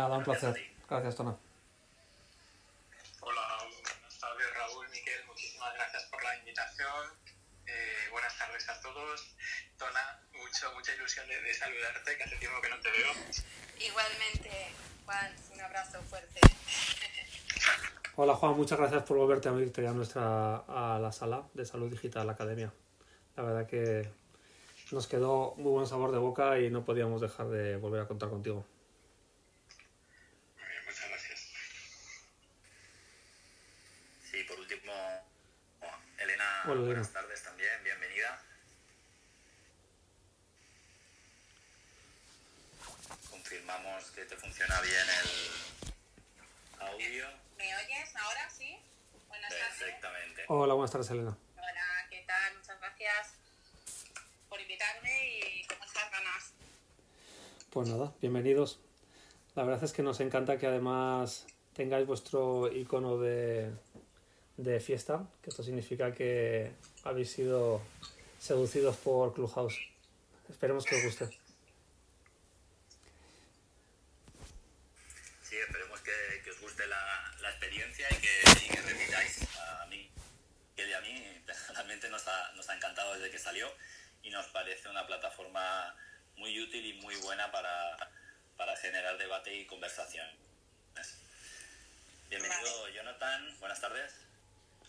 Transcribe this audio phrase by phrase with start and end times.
[0.00, 0.54] Nada, un placer.
[0.88, 1.36] Gracias, Tona.
[3.20, 3.42] Hola,
[3.82, 7.12] buenas tardes Raúl, Miquel, muchísimas gracias por la invitación.
[7.66, 9.36] Eh, buenas tardes a todos.
[9.76, 13.12] Tona, mucho, mucha ilusión de, de saludarte, que hace tiempo que no te veo.
[13.78, 14.72] Igualmente,
[15.04, 16.40] Juan, un abrazo fuerte.
[18.16, 21.90] Hola Juan, muchas gracias por volverte a unirte a nuestra a la sala de salud
[21.90, 22.72] digital la academia.
[23.36, 24.10] La verdad que
[24.92, 28.30] nos quedó muy buen sabor de boca y no podíamos dejar de volver a contar
[28.30, 28.66] contigo.
[30.58, 31.40] Muy bien, muchas gracias.
[34.30, 34.92] Sí, por último,
[36.18, 36.86] Elena, Hola, Elena.
[36.86, 38.42] buenas tardes también, bienvenida.
[43.30, 47.26] Confirmamos que te funciona bien el audio.
[47.56, 48.50] ¿Me oyes ahora?
[48.50, 48.78] ¿Sí?
[49.28, 50.00] Buenas tardes.
[50.90, 51.38] Tardes Elena.
[51.56, 52.56] Hola, ¿qué tal?
[52.58, 53.34] Muchas gracias
[54.48, 56.52] por invitarme y con muchas ganas.
[57.70, 58.80] Pues nada, bienvenidos.
[59.54, 63.70] La verdad es que nos encanta que además tengáis vuestro icono de,
[64.56, 66.72] de fiesta, que esto significa que
[67.04, 67.80] habéis sido
[68.40, 69.78] seducidos por Clubhouse.
[70.48, 71.39] Esperemos que os guste.
[83.14, 83.68] Desde que salió
[84.22, 85.94] y nos parece una plataforma
[86.36, 87.96] muy útil y muy buena para,
[88.56, 90.26] para generar debate y conversación.
[92.28, 93.56] Bienvenido, Jonathan.
[93.58, 94.14] Buenas tardes.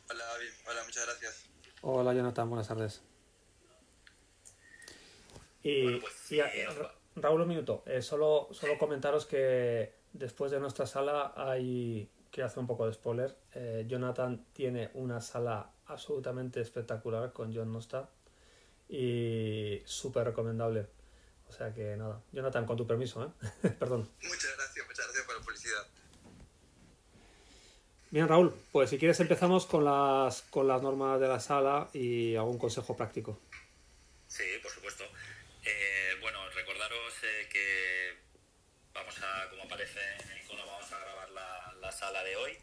[0.09, 0.49] Hola, David.
[0.67, 1.45] Hola, muchas gracias.
[1.81, 3.01] Hola Jonathan, buenas tardes.
[5.63, 7.83] Y, Bueno, pues, y, eh, Ra- Raúl, un minuto.
[7.87, 12.93] Eh, solo, solo comentaros que después de nuestra sala hay, quiero hacer un poco de
[12.93, 18.09] spoiler, eh, Jonathan tiene una sala absolutamente espectacular con John Nosta
[18.87, 20.87] y súper recomendable.
[21.47, 23.69] O sea que nada, Jonathan, con tu permiso, ¿eh?
[23.79, 24.09] Perdón.
[24.23, 25.87] Muchas gracias, muchas gracias por la publicidad.
[28.09, 32.35] Bien, Raúl, pues si quieres empezamos con las, con las normas de la sala y
[32.35, 33.39] algún consejo práctico.
[34.27, 35.03] Sí, por supuesto.
[35.63, 38.17] Eh, bueno, recordaros eh, que
[38.93, 39.99] vamos a, como aparece
[40.33, 40.40] en
[41.91, 42.57] la, la sala de hoy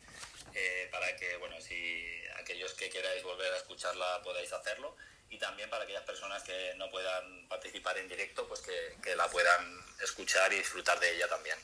[0.55, 4.97] eh, para que, bueno, si aquellos que queráis volver a escucharla podáis hacerlo
[5.31, 9.29] y también para aquellas personas que no puedan participar en directo, pues que, que la
[9.29, 11.59] puedan escuchar y disfrutar de ella también.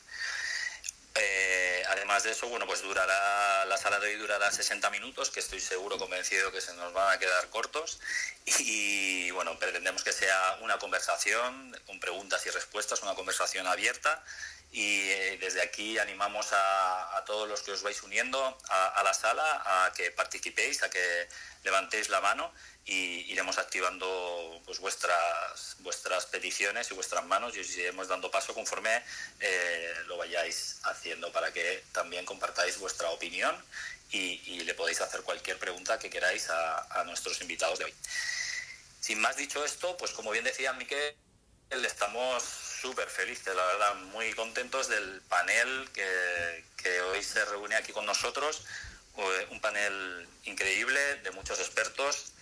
[1.16, 5.40] Eh, además de eso, bueno, pues durará, la sala de hoy durará 60 minutos, que
[5.40, 8.00] estoy seguro, convencido que se nos van a quedar cortos.
[8.44, 14.22] Y bueno, pretendemos que sea una conversación con preguntas y respuestas, una conversación abierta.
[14.74, 19.62] Y eh, desde aquí animamos a, todos los que os vais uniendo a, la sala
[19.64, 21.28] a que participéis, a que
[21.62, 22.52] levantéis la mano
[22.84, 28.52] y iremos activando pues, vuestras, vuestras peticiones y vuestras manos y os iremos dando paso
[28.52, 29.00] conforme
[29.38, 33.54] eh, lo vayáis haciendo para que también compartáis vuestra opinión
[34.10, 37.94] y, le podéis hacer cualquier pregunta que queráis a, a nuestros invitados de hoy.
[39.00, 41.14] Sin más dicho esto, pues como bien decía Miquel,
[41.70, 47.92] estamos súper felices, la verdad, muy contentos del panel que, que hoy se reúne aquí
[47.92, 48.62] con nosotros.
[49.48, 52.32] Un panel increíble de muchos expertos.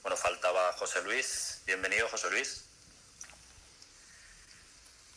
[0.00, 1.60] Bueno, faltaba José Luis.
[1.66, 2.64] Bienvenido, José Luis.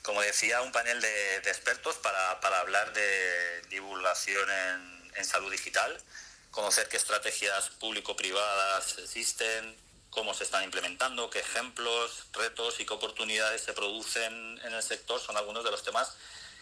[0.01, 5.49] Como decía, un panel de, de expertos para, para hablar de divulgación en, en salud
[5.49, 5.97] digital,
[6.51, 9.77] conocer qué estrategias público-privadas existen,
[10.13, 15.19] cómo se están implementando, qué ejemplos, retos y qué oportunidades se producen en el sector
[15.19, 16.15] son algunos de los temas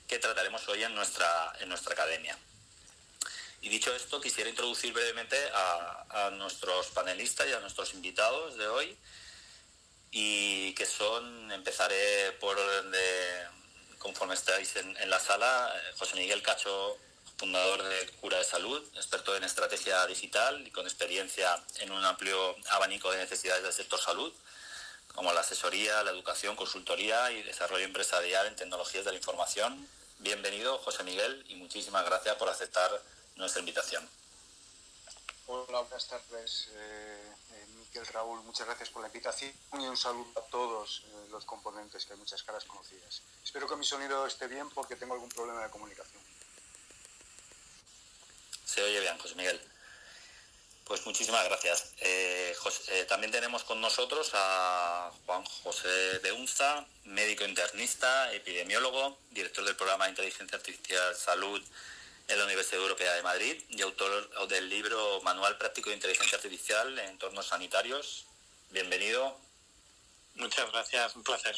[0.08, 2.38] que trataremos hoy en nuestra, en nuestra academia.
[3.62, 8.98] Y dicho esto, quisiera introducir brevemente a, nuestros panelistas y a nuestros invitados de hoy,
[10.12, 13.48] y que son, empezaré por orden de,
[14.00, 16.98] conforme estáis en, en la sala, eh, José Miguel Cacho,
[17.42, 22.56] fundador de Cura de Salud, experto en estrategia digital y con experiencia en un amplio
[22.70, 24.32] abanico de necesidades del sector salud,
[25.16, 29.90] como la asesoría, la educación, consultoría y desarrollo empresarial en tecnologías de la información.
[30.20, 32.92] Bienvenido, José Miguel, y muchísimas gracias por aceptar
[33.38, 34.08] nuestra invitación.
[35.48, 38.44] Hola, buenas tardes, eh, eh, Miquel Raúl.
[38.44, 42.20] Muchas gracias por la invitación y un saludo a todos eh, los componentes, que hay
[42.20, 43.24] muchas caras conocidas.
[43.44, 46.31] Espero que mi sonido esté bien porque tengo algún problema de comunicación.
[48.74, 49.60] Se oye bien, José Miguel.
[50.86, 51.90] Pues muchísimas gracias.
[52.00, 55.90] Eh, José- eh, también tenemos con nosotros a Juan José
[56.20, 61.62] de Unza, médico internista, epidemiólogo, director del programa de Inteligencia Artificial Salud
[62.28, 66.98] en la Universidad Europea de Madrid y autor del libro Manual Práctico de Inteligencia Artificial
[67.00, 68.26] en Entornos Sanitarios.
[68.70, 69.38] Bienvenido.
[70.36, 71.58] Muchas gracias, un placer.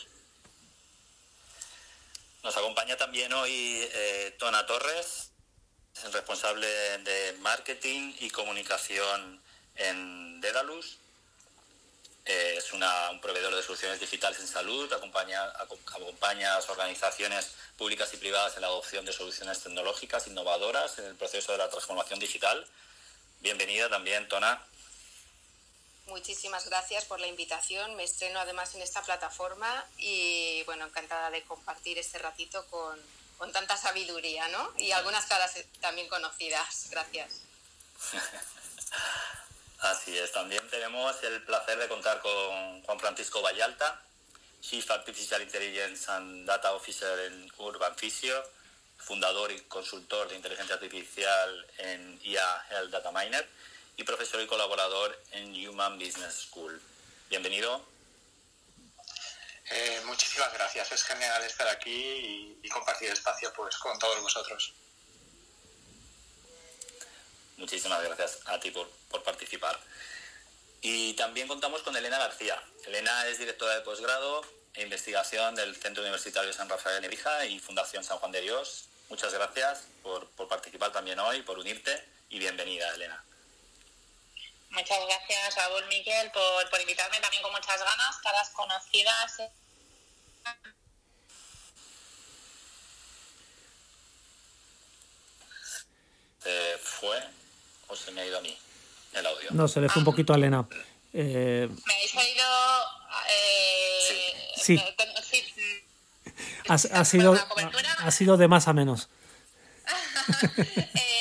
[2.43, 5.29] Nos acompaña también hoy eh, Tona Torres,
[6.11, 6.67] responsable
[6.99, 9.41] de marketing y comunicación
[9.75, 10.97] en Dedalus.
[12.25, 12.81] Eh, es un
[13.21, 18.61] proveedor de soluciones digitales en salud, acompaña, acompaña a las organizaciones públicas y privadas en
[18.61, 22.65] la adopción de soluciones tecnológicas innovadoras en el proceso de la transformación digital.
[23.41, 24.65] Bienvenida también, Tona.
[26.07, 27.95] Muchísimas gracias por la invitación.
[27.95, 32.99] Me estreno además en esta plataforma y bueno, encantada de compartir este ratito con,
[33.43, 34.71] con tanta sabiduría, ¿no?
[34.77, 36.87] Y algunas caras también conocidas.
[36.89, 37.41] Gracias.
[39.79, 40.31] Así es.
[40.31, 44.01] También tenemos el placer de contar con Juan Francisco Vallalta,
[44.61, 48.41] Chief Artificial Intelligence and Data Officer en Urban Physio,
[48.97, 53.45] fundador y consultor de inteligencia artificial en IA Health Data Miner
[53.97, 56.81] y profesor y colaborador en Human Business School.
[57.29, 57.92] Bienvenido.
[59.69, 64.73] Eh, muchísimas gracias, es genial estar aquí y, compartir espacio pues, con todos vosotros.
[67.57, 69.79] Muchísimas gracias a ti por, por participar.
[70.81, 72.61] Y también contamos con Elena García.
[72.85, 74.41] Elena es directora de posgrado
[74.73, 78.89] e investigación del Centro Universitario San Rafael de y Fundación San Juan de Dios.
[79.09, 83.23] Muchas gracias por, por participar también hoy, por unirte y bienvenida, Elena.
[84.73, 89.43] Muchas gracias, Raúl Miguel, por, por invitarme también con muchas ganas, caras conocidas.
[96.41, 97.23] ¿Se fue
[97.87, 98.57] o se me ha ido a mí
[99.13, 99.49] el audio?
[99.51, 100.67] No, se le fue un poquito a Elena.
[101.13, 101.69] Eh...
[101.69, 102.45] ¿Me habéis oído?
[103.29, 104.53] Eh...
[104.57, 104.77] Sí.
[104.77, 104.83] sí.
[106.67, 109.07] Ha, ha, sido, ha, ha, sido de más a menos.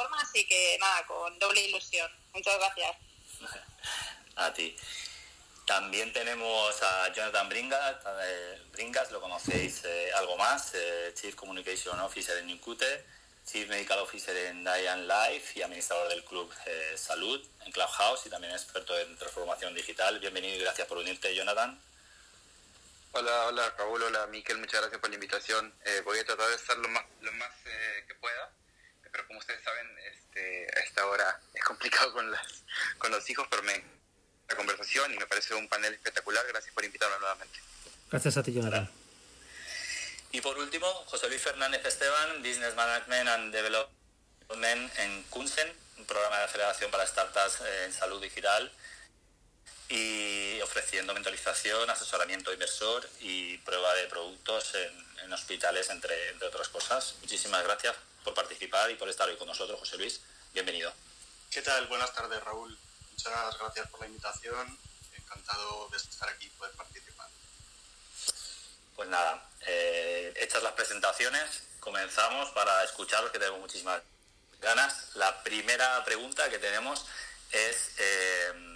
[0.00, 2.10] plataforma, así que nada, con doble ilusión.
[2.32, 2.96] Muchas gracias.
[4.36, 4.76] A ti.
[5.66, 7.96] También tenemos a Jonathan Bringas,
[8.72, 13.06] Bringas lo conocéis eh, algo más, eh, Chief Communication Officer en Incute,
[13.46, 18.30] Chief Medical Officer en Diane Life y administrador del Club eh, Salud en Clubhouse y
[18.30, 20.18] también experto en transformación digital.
[20.18, 21.80] Bienvenido y gracias por unirte, Jonathan.
[23.12, 25.72] Hola, hola Raúl, hola Miquel, muchas gracias por la invitación.
[25.84, 28.50] Eh, voy a tratar de estar lo más, lo más eh, que pueda,
[29.10, 32.64] pero como ustedes saben, este, a esta hora es complicado con, las,
[32.98, 33.82] con los hijos, pero me
[34.50, 36.44] la conversación y me parece un panel espectacular.
[36.48, 37.60] Gracias por invitarme nuevamente.
[38.10, 38.90] Gracias a ti, Jonathan.
[40.32, 46.38] Y por último, José Luis Fernández Esteban, Business Management and Development en Kunsen, un programa
[46.38, 48.72] de aceleración para startups en salud digital
[49.88, 56.68] y ofreciendo mentalización, asesoramiento inversor y prueba de productos en, en hospitales, entre, entre, otras
[56.68, 57.16] cosas.
[57.22, 60.20] Muchísimas gracias por participar y por estar hoy con nosotros, José Luis.
[60.52, 60.92] Bienvenido.
[61.50, 61.86] ¿Qué tal?
[61.86, 62.78] Buenas tardes, Raúl.
[63.12, 64.78] Muchas gracias por la invitación.
[65.16, 67.28] Encantado de estar aquí y poder participar.
[68.96, 74.02] Pues nada, eh, hechas las presentaciones, comenzamos para escuchar, que tenemos muchísimas
[74.60, 75.14] ganas.
[75.14, 77.06] La primera pregunta que tenemos
[77.50, 77.92] es...
[77.98, 78.70] Eh,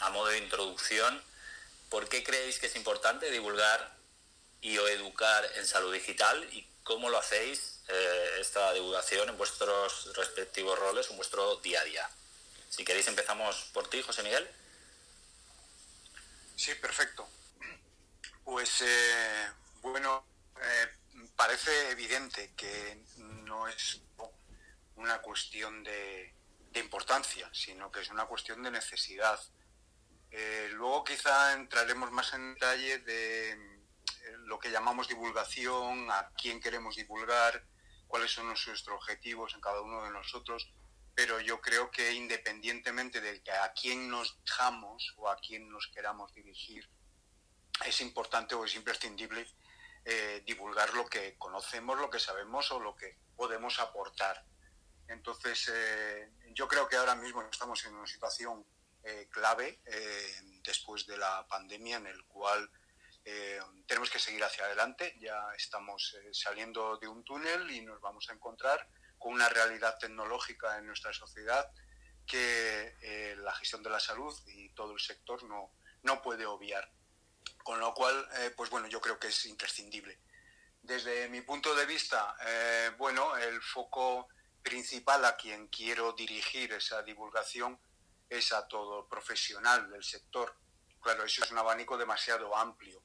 [0.00, 1.22] a modo de introducción,
[1.88, 3.94] ¿por qué creéis que es importante divulgar
[4.60, 10.12] y o educar en salud digital y cómo lo hacéis eh, esta divulgación en vuestros
[10.14, 12.10] respectivos roles, en vuestro día a día?
[12.68, 14.48] Si queréis empezamos por ti, José Miguel.
[16.56, 17.28] Sí, perfecto.
[18.44, 19.52] Pues eh,
[19.82, 20.26] bueno,
[20.60, 20.88] eh,
[21.36, 24.00] parece evidente que no es
[24.96, 26.34] una cuestión de,
[26.74, 29.40] importancia, sino que es una cuestión de necesidad.
[30.72, 33.76] Luego quizá entraremos más en detalle de
[34.44, 37.64] lo que llamamos divulgación, a quién queremos divulgar,
[38.06, 40.68] cuáles son nuestros objetivos en cada uno de nosotros,
[41.14, 46.32] pero yo creo que independientemente de a quién nos dejamos o a quién nos queramos
[46.34, 46.88] dirigir,
[47.84, 49.46] es importante o es imprescindible
[50.04, 54.44] eh, divulgar lo que conocemos, lo que sabemos o lo que podemos aportar.
[55.08, 58.64] Entonces, eh, yo creo que ahora mismo estamos en una situación
[59.02, 59.80] eh, clave
[60.62, 62.70] después de la pandemia en el cual
[63.28, 65.16] eh, tenemos que seguir hacia adelante.
[65.18, 69.98] Ya estamos eh, saliendo de un túnel y nos vamos a encontrar con una realidad
[69.98, 71.68] tecnológica en nuestra sociedad
[72.24, 76.88] que eh, la gestión de la salud y todo el sector no, no puede obviar.
[77.64, 80.20] Con lo cual, pues bueno, yo creo que es imprescindible.
[80.82, 82.36] Desde mi punto de vista,
[82.96, 84.28] bueno, el foco
[84.62, 87.80] principal a quien quiero dirigir esa divulgación
[88.28, 90.56] es a todo profesional del sector.
[91.00, 93.02] Claro, eso es un abanico demasiado amplio.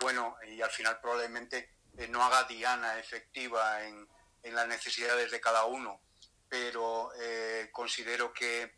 [0.00, 4.08] Bueno, y al final probablemente eh, no haga diana efectiva en,
[4.42, 6.00] en, las necesidades de cada uno,
[6.48, 8.74] pero eh, considero que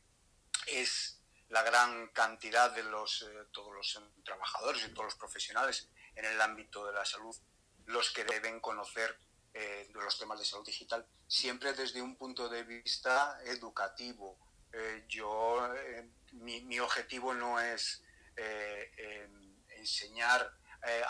[0.66, 6.26] es la gran cantidad de los, eh, todos los trabajadores y todos los profesionales en
[6.26, 7.34] el ámbito de la salud
[7.86, 9.18] los que deben conocer
[9.92, 14.38] los temas de salud digital, siempre desde un punto de vista educativo.
[15.08, 15.68] Yo,
[16.32, 18.04] mi, mi, objetivo no es
[19.70, 20.57] enseñar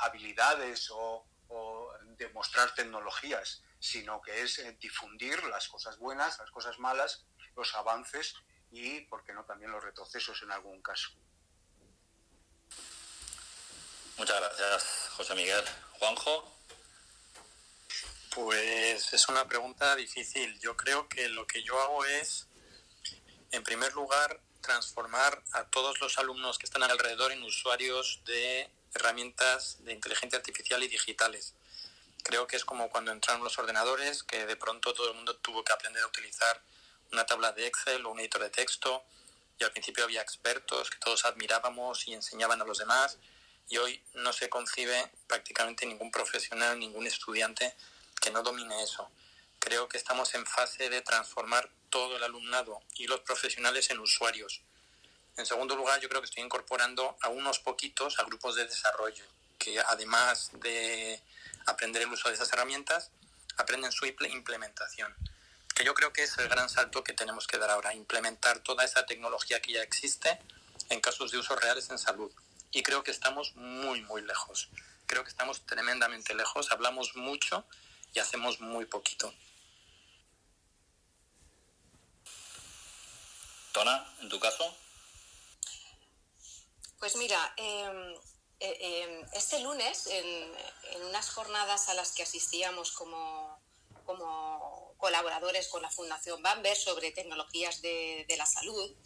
[0.00, 7.24] habilidades o, o, demostrar tecnologías, sino que es difundir las cosas buenas, las cosas malas,
[7.56, 8.34] los avances
[8.70, 11.10] y, ¿por qué no, también los retrocesos en algún caso.
[14.16, 15.64] Muchas gracias, José Miguel.
[15.98, 16.52] Juanjo.
[18.34, 20.58] Pues es una pregunta difícil.
[20.60, 22.48] Yo creo que lo que yo hago es,
[23.52, 29.76] en primer lugar, transformar a todos los alumnos que están alrededor en usuarios de herramientas
[29.84, 31.54] de inteligencia artificial y digitales.
[32.22, 35.64] Creo que es como cuando entraron los ordenadores, que de pronto todo el mundo tuvo
[35.64, 36.62] que aprender a utilizar
[37.12, 39.02] una tabla de Excel o un editor de texto
[39.58, 43.18] y al principio había expertos que todos admirábamos y enseñaban a los demás
[43.68, 47.74] y hoy no se concibe prácticamente ningún profesional, ningún estudiante
[48.20, 49.10] que no domine eso.
[49.58, 54.62] Creo que estamos en fase de transformar todo el alumnado y los profesionales en usuarios.
[55.38, 59.24] En segundo lugar, yo creo que estoy incorporando a unos poquitos a grupos de desarrollo
[59.58, 61.20] que además de
[61.66, 63.10] aprender el uso de esas herramientas,
[63.56, 65.14] aprenden su implementación
[65.78, 68.84] que yo creo que es el gran salto que tenemos que dar ahora, implementar toda
[68.84, 70.36] esa tecnología que ya existe
[70.88, 72.32] en casos de usos reales en salud.
[72.72, 74.70] Y creo que estamos muy, muy lejos.
[75.06, 77.64] Creo que estamos tremendamente lejos, hablamos mucho
[78.12, 79.32] y hacemos muy poquito.
[83.70, 84.76] Tona, en tu caso.
[86.98, 88.14] Pues mira, em,
[88.58, 93.56] eh, em, este lunes, en, unas jornadas a las que asistíamos como,
[94.96, 98.96] colaboradores con la Fundación Bamber sobre tecnologías de, la salud,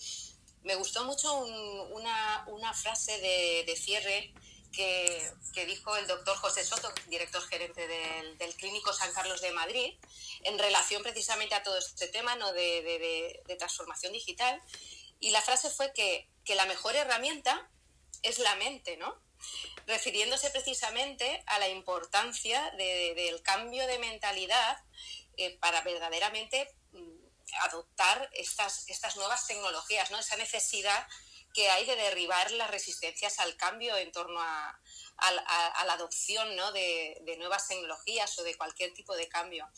[0.63, 4.33] me gustó mucho una, frase de, cierre
[4.73, 9.99] que, dijo el doctor José Soto, director gerente del, Clínico San Carlos de Madrid,
[10.45, 12.53] en relación precisamente a todo este tema ¿no?
[12.55, 14.63] de, transformación digital.
[15.21, 17.69] Y la frase fue que la mejor herramienta
[18.23, 19.21] es la mente, ¿no?
[19.87, 24.79] refiriéndose precisamente a la importancia de, del cambio de mentalidad
[25.37, 27.27] eh, para verdaderamente mm,
[27.63, 30.19] adoptar estas, estas nuevas tecnologías, ¿no?
[30.19, 31.07] esa necesidad
[31.55, 34.81] que hay de derribar las resistencias al cambio en torno a
[35.19, 36.73] la adopción ¿no?
[36.73, 39.69] de, de, nuevas tecnologías o de cualquier tipo de cambio.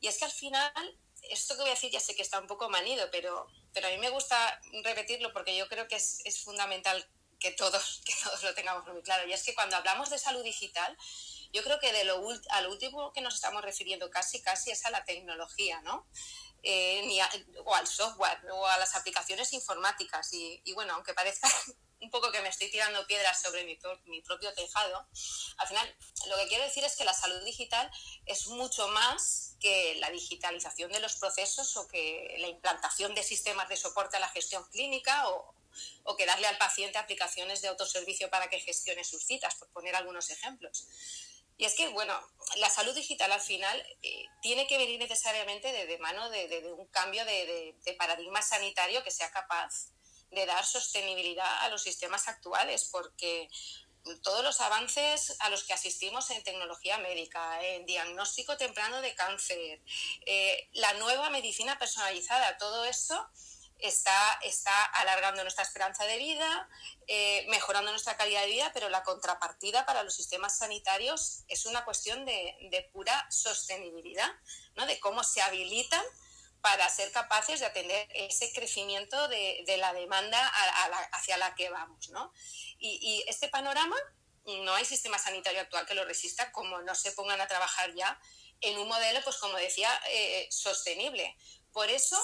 [0.00, 2.46] Y es que al final, esto que voy a decir ya sé que está un
[2.46, 6.40] poco manido, pero, pero a mí me gusta repetirlo porque yo creo que es, es
[6.44, 7.04] fundamental
[7.38, 9.26] que todos, que todos lo tengamos muy claro.
[9.28, 10.96] Y es que cuando hablamos de salud digital,
[11.52, 14.90] yo creo que de lo al último que nos estamos refiriendo casi, casi es a
[14.90, 16.06] la tecnología, ¿no?
[16.62, 17.30] Eh, ni a,
[17.64, 20.32] o al software o a las aplicaciones informáticas.
[20.32, 21.48] Y, y, bueno, aunque parezca
[22.00, 25.06] un poco que me estoy tirando piedras sobre mi, mi propio tejado,
[25.58, 25.96] al final
[26.28, 27.90] lo que quiero decir es que la salud digital
[28.26, 33.68] es mucho más que la digitalización de los procesos o que la implantación de sistemas
[33.68, 35.55] de soporte a la gestión clínica o,
[36.04, 39.96] o que darle al paciente aplicaciones de autoservicio para que gestione sus citas, por poner
[39.96, 40.86] algunos ejemplos.
[41.58, 42.14] Y es que, bueno,
[42.56, 47.24] la salud digital al final eh, tiene que venir necesariamente de, mano de, un cambio
[47.24, 49.90] de, paradigma sanitario que sea capaz
[50.30, 53.48] de dar sostenibilidad a los sistemas actuales, porque
[54.22, 59.80] todos los avances a los que asistimos en tecnología médica, en diagnóstico temprano de cáncer,
[60.26, 63.28] eh, la nueva medicina personalizada, todo esto
[63.78, 66.68] está, está alargando nuestra esperanza de vida,
[67.06, 71.84] eh, mejorando nuestra calidad de vida, pero la contrapartida para los sistemas sanitarios es una
[71.84, 74.30] cuestión de, de pura sostenibilidad,
[74.74, 74.86] ¿no?
[74.86, 76.04] de cómo se habilitan
[76.60, 80.40] para ser capaces de atender ese crecimiento de, de la demanda
[81.12, 82.08] hacia la que vamos.
[82.08, 82.32] ¿no?
[82.78, 83.96] Y, y, este panorama,
[84.44, 88.18] no hay sistema sanitario actual que lo resista, como no se pongan a trabajar ya
[88.60, 91.36] en un modelo, pues como decía, eh, sostenible.
[91.72, 92.16] Por eso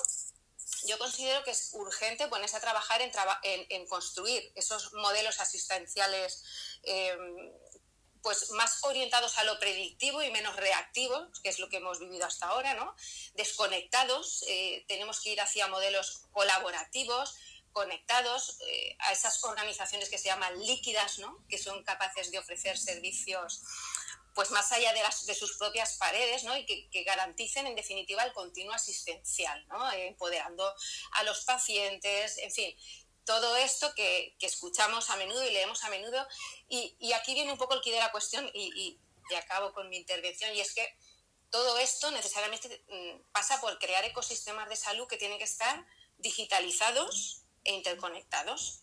[0.84, 6.42] yo considero que es urgente ponerse a trabajar en, construir esos modelos asistenciales
[6.82, 7.16] eh,
[8.22, 12.24] pues más orientados a lo predictivo y menos reactivos, que es lo que hemos vivido
[12.24, 12.94] hasta ahora, ¿no?
[13.34, 17.34] Desconectados, eh, tenemos que ir hacia modelos colaborativos,
[17.72, 21.44] conectados eh, a esas organizaciones que se llaman líquidas, ¿no?
[21.48, 23.62] Que son capaces de ofrecer servicios
[24.34, 26.56] pues más allá de, las, de sus propias paredes ¿no?
[26.56, 29.90] y que, garanticen en definitiva el continuo asistencial, ¿no?
[29.92, 30.74] eh, empoderando
[31.12, 32.76] a los pacientes, en fin,
[33.24, 36.26] todo esto que, que, escuchamos a menudo y leemos a menudo.
[36.68, 39.72] Y, y aquí viene un poco el quid de la cuestión y, y, y, acabo
[39.72, 40.96] con mi intervención y es que
[41.50, 45.86] todo esto necesariamente mm, pasa por crear ecosistemas de salud que tienen que estar
[46.18, 48.81] digitalizados e interconectados.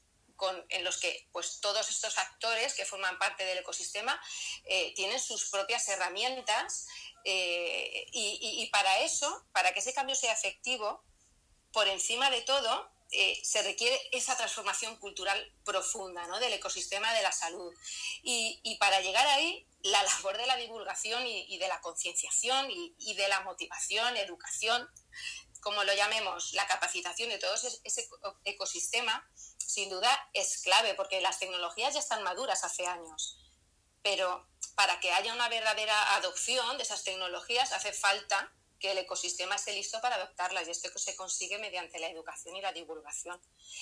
[0.70, 4.22] En los que pues, todos estos actores que forman parte del ecosistema
[4.66, 6.88] eh, tienen sus propias herramientas
[7.26, 11.04] eh, y, para eso, para que ese cambio sea efectivo,
[11.72, 16.40] por encima de todo, eh, se requiere esa transformación cultural profunda ¿no?
[16.40, 17.74] del ecosistema de la salud.
[18.22, 23.28] Y, para llegar ahí, la labor de la divulgación y, de la concienciación y, de
[23.28, 24.88] la motivación, educación,
[25.70, 28.10] como lo llamemos, la capacitación de todo ese,
[28.44, 33.38] ecosistema, sin duda es clave, porque las tecnologías ya están maduras hace años.
[34.02, 39.58] Pero para que haya una verdadera adopción de esas tecnologías hace falta que el ecosistema
[39.58, 43.40] esté listo para adoptarlas y esto se consigue mediante la educación y la divulgación.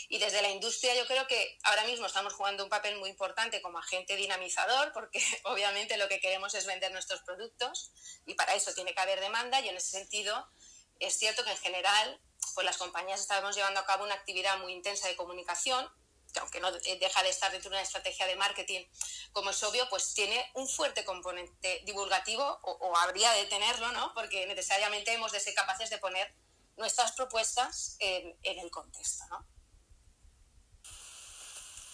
[0.10, 3.62] Y desde la industria yo creo que ahora mismo estamos jugando un papel muy importante
[3.62, 7.94] como agente dinamizador porque obviamente lo que queremos es vender nuestros productos
[8.25, 10.50] y para eso tiene que haber demanda y en ese sentido
[11.00, 12.20] es cierto que en general
[12.54, 15.88] pues las compañías estamos llevando a cabo una actividad muy intensa de comunicación
[16.34, 18.86] que aunque no deja de estar dentro de una estrategia de marketing,
[19.32, 24.13] como es obvio, pues tiene un fuerte componente divulgativo, o, habría de tenerlo, ¿no?
[24.13, 26.34] Porque necesariamente hemos de ser capaces de poner
[26.75, 29.46] nuestras propuestas en, el contexto, ¿no?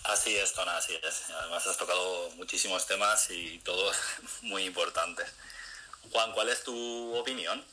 [0.06, 1.30] Así es, Tona, así es.
[1.30, 3.96] Además has tocado muchísimos temas y todos
[4.42, 5.32] muy importantes.
[6.12, 7.66] Juan, ¿cuál es tu opinión?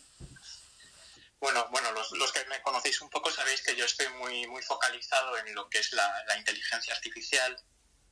[1.40, 5.38] Bueno, bueno, los, que me conocéis un poco sabéis que yo estoy muy, muy focalizado
[5.38, 7.56] en lo que es la, inteligencia artificial.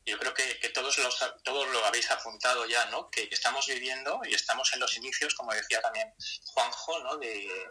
[0.06, 3.11] Yo creo que, que, todos, los, todos lo habéis apuntado ya, ¿no?
[3.11, 6.11] Que, estamos viviendo y estamos en los inicios, como decía también
[6.47, 7.18] Juanjo, ¿no?
[7.18, 7.68] De,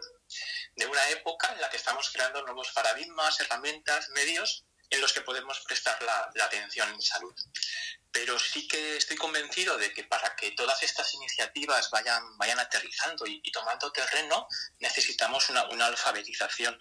[0.76, 5.20] de una época en la que estamos creando nuevos paradigmas, herramientas, medios en los que
[5.20, 7.34] podemos prestar la, atención en salud
[8.10, 13.26] pero sí que estoy convencido de que para que todas estas iniciativas vayan, vayan aterrizando
[13.26, 16.80] y, tomando terreno, necesitamos una, alfabetización.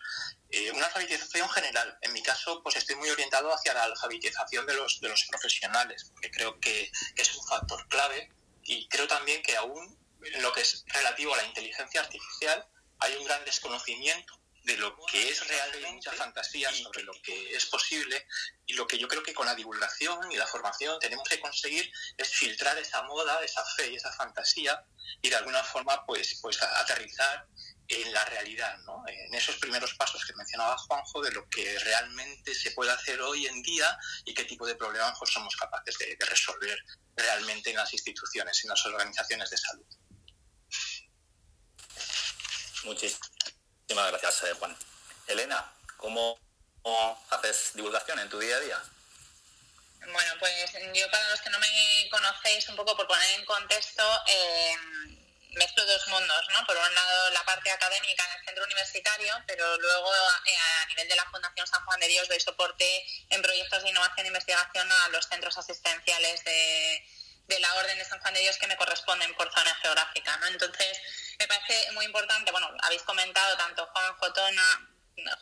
[0.50, 1.98] Eh, una alfabetización general.
[2.02, 6.10] En mi caso, pues estoy muy orientado hacia la alfabetización de los, de los profesionales,
[6.14, 8.32] porque creo que, que es un factor clave
[8.64, 12.66] y creo también que aún en lo que es relativo a la inteligencia artificial
[13.00, 14.37] hay un gran desconocimiento
[14.68, 18.28] de lo que es realmente mucha fantasía sobre lo que es posible
[18.66, 21.90] y lo que yo creo que con la divulgación y la formación tenemos que conseguir
[22.18, 24.86] es filtrar esa moda, esa fe y esa fantasía
[25.22, 27.48] y de alguna forma pues, pues aterrizar
[27.88, 29.06] en la realidad, ¿no?
[29.08, 33.48] en esos primeros pasos que mencionaba Juanjo de lo que realmente se puede hacer hoy
[33.48, 36.78] en día y qué tipo de problemas pues, somos capaces de, de resolver
[37.16, 39.86] realmente en las instituciones, en las organizaciones de salud.
[42.84, 43.37] Muchísimas
[43.88, 44.78] Muchísimas gracias, Juan.
[45.28, 46.38] Elena, ¿cómo,
[47.30, 48.84] haces divulgación en tu día a día?
[50.12, 54.04] Bueno, pues yo para los que no me conocéis, un poco por poner en contexto,
[54.28, 54.76] eh,
[55.54, 56.68] mezclo dos mundos, ¿no?
[56.68, 60.12] Por un lado la parte académica en el centro universitario, pero luego
[60.48, 63.90] eh, a nivel de la Fundación San Juan de Dios doy soporte en proyectos de
[63.90, 67.08] innovación e investigación a los centros asistenciales de,
[67.48, 70.48] de la Orden de San Juan de Dios que me corresponden por zona geográfica, ¿no?
[70.48, 71.00] Entonces,
[71.40, 74.90] me parece muy importante, bueno, habéis comentado tanto Juan Jotona,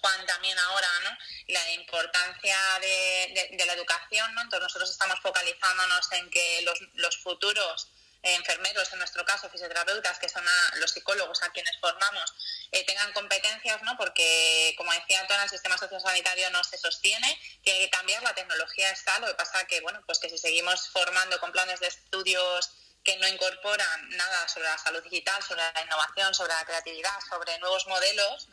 [0.01, 1.17] Juan también ahora, ¿no?
[1.47, 4.41] La importancia de, la educación, ¿no?
[4.41, 7.91] Entonces nosotros estamos focalizándonos en que los, los futuros
[8.25, 10.43] enfermeros, en nuestro caso fisioterapeutas, que son
[10.75, 12.33] los psicólogos a quienes formamos,
[12.71, 13.95] eh, tengan competencias, ¿no?
[13.97, 18.89] Porque, como decía Tona, el sistema sociosanitario no se sostiene, tiene que cambiar, la tecnología
[18.89, 22.71] está, lo que pasa que, bueno, pues que si seguimos formando con planes de estudios
[23.05, 27.57] que no incorporan nada sobre la salud digital, sobre la innovación, sobre la creatividad, sobre
[27.59, 28.49] nuevos modelos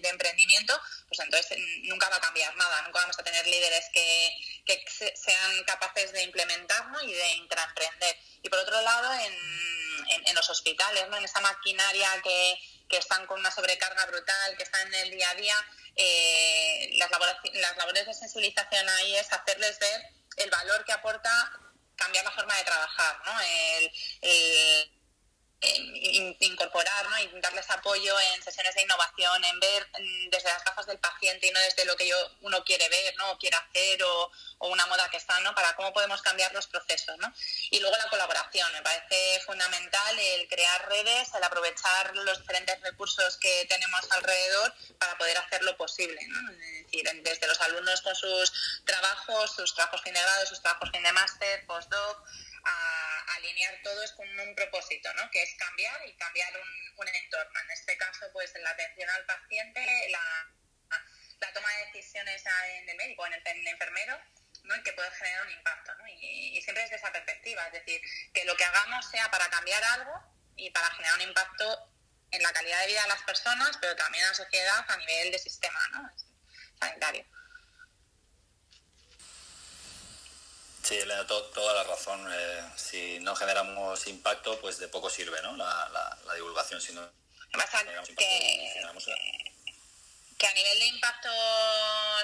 [0.00, 4.32] de, emprendimiento, pues entonces nunca va a cambiar nada, nunca vamos a tener líderes que,
[5.14, 8.16] sean capaces de implementar y de intraemprender.
[8.42, 14.06] Y por otro lado, en, los hospitales, en esa maquinaria que, están con una sobrecarga
[14.06, 15.54] brutal, que están en el día a día,
[15.96, 17.10] eh, las,
[17.54, 20.02] las labores de sensibilización ahí es hacerles ver
[20.36, 21.65] el valor que aporta
[21.96, 23.32] cambiar la forma de trabajar, ¿no?
[23.40, 24.95] El,
[25.60, 27.18] incorporar ¿no?
[27.18, 29.88] y darles apoyo en sesiones de innovación, en ver
[30.30, 33.30] desde las gafas del paciente y no desde lo que yo, uno quiere ver ¿no?
[33.30, 35.54] o quiere hacer o, una moda que está, ¿no?
[35.54, 37.16] para cómo podemos cambiar los procesos.
[37.18, 37.32] ¿no?
[37.70, 43.36] Y luego la colaboración, me parece fundamental el crear redes, el aprovechar los diferentes recursos
[43.38, 46.20] que tenemos alrededor para poder hacerlo posible.
[46.28, 46.52] ¿no?
[46.52, 50.90] Es decir, desde los alumnos con sus trabajos, sus trabajos fin de grado, sus trabajos
[50.90, 52.26] fin de máster, postdoc,
[52.66, 55.30] a alinear todos con un propósito, ¿no?
[55.30, 57.60] que es cambiar y cambiar un, entorno.
[57.60, 62.42] En este caso, pues la atención al paciente, la, toma de decisiones
[62.78, 64.18] en el médico, en el, en el enfermero,
[64.64, 64.76] ¿no?
[64.76, 65.92] y que puede generar un impacto.
[66.08, 68.00] Y, y, siempre desde esa perspectiva, es decir,
[68.34, 70.12] que lo que hagamos sea para cambiar algo
[70.56, 71.92] y para generar un impacto
[72.30, 75.30] en la calidad de vida de las personas, pero también en la sociedad a nivel
[75.30, 76.10] de sistema ¿no?
[76.80, 77.24] sanitario.
[80.86, 82.24] Sí, Elena, toda la razón.
[82.32, 85.56] Eh, si no generamos impacto, pues de poco sirve ¿no?
[85.56, 85.90] la,
[86.24, 86.80] la, divulgación.
[86.80, 87.02] Si no
[88.16, 89.52] que,
[90.38, 91.28] que a nivel de impacto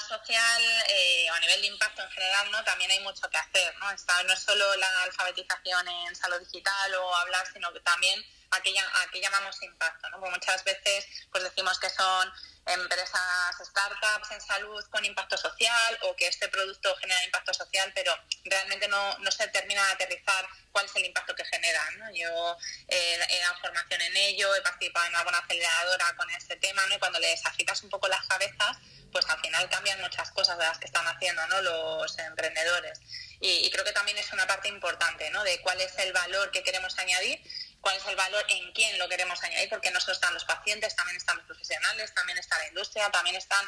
[0.07, 2.63] social eh, o a nivel de impacto en general, ¿no?
[2.63, 3.87] También hay mucho que hacer, ¿no?
[3.91, 9.21] no es solo la alfabetización en salud digital o hablar, sino que también a qué,
[9.21, 10.21] llamamos impacto, ¿no?
[10.21, 12.33] Porque muchas veces pues decimos que son
[12.67, 18.15] empresas, startups en salud con impacto social o que este producto genera impacto social, pero
[18.45, 21.81] realmente no, se termina de aterrizar cuál es el impacto que genera.
[22.15, 22.57] Yo
[22.89, 26.95] eh, he dado formación en ello, he participado en alguna aceleradora con este tema ¿no?
[26.95, 28.79] y cuando les agitas un poco las cabezas,
[29.11, 31.61] pues al final cambian muchas cosas de las que están haciendo ¿no?
[31.63, 33.01] los emprendedores.
[33.41, 35.43] Y, creo que también es una parte importante ¿no?
[35.43, 37.41] de cuál es el valor que queremos añadir
[37.83, 40.97] cuál es el valor, en quién lo queremos añadir, porque no solo están los pacientes,
[40.97, 43.67] también están los profesionales, también está la industria, también están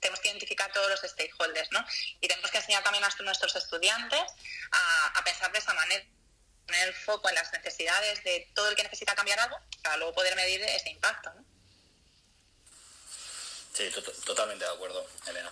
[0.00, 1.84] tenemos que identificar todos los stakeholders, ¿no?
[2.20, 4.22] Y tenemos que enseñar también a nuestros estudiantes
[4.70, 6.04] a, pensar de esa manera,
[6.66, 10.14] poner el foco en las necesidades de todo el que necesita cambiar algo, para luego
[10.14, 11.44] poder medir ese impacto, ¿no?
[13.74, 13.90] Sí,
[14.24, 15.50] totalmente de acuerdo, Elena.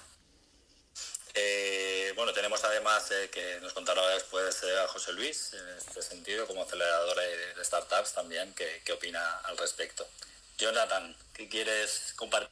[1.38, 6.00] Eh, bueno, tenemos además eh, que nos contará después eh, a José Luis, en este
[6.00, 10.08] sentido, como acelerador de startups también, qué opina al respecto.
[10.56, 12.50] Jonathan, ¿qué quieres compartir?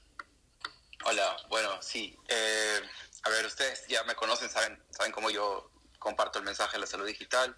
[1.06, 2.14] Hola, bueno, sí.
[3.22, 6.86] a ver, ustedes ya me conocen, saben, saben cómo yo comparto el mensaje de la
[6.86, 7.56] salud digital.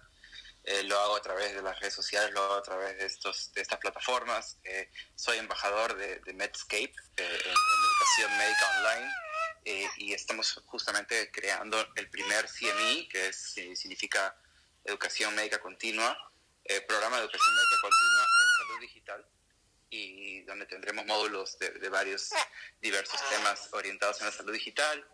[0.85, 3.61] lo hago a través de las redes sociales, lo hago a través de, estos, de
[3.61, 4.57] estas plataformas.
[5.15, 9.26] soy embajador de, de Medscape en educación médica online
[9.69, 14.33] eh, y estamos justamente creando el primer CMI, que es, eh, significa
[14.85, 16.17] Educación Médica Continua,
[16.63, 19.25] eh, programa de Educación Médica Continua en Salud Digital,
[19.89, 22.29] y donde tendremos módulos de, varios
[22.79, 25.05] diversos temas orientados en la salud digital.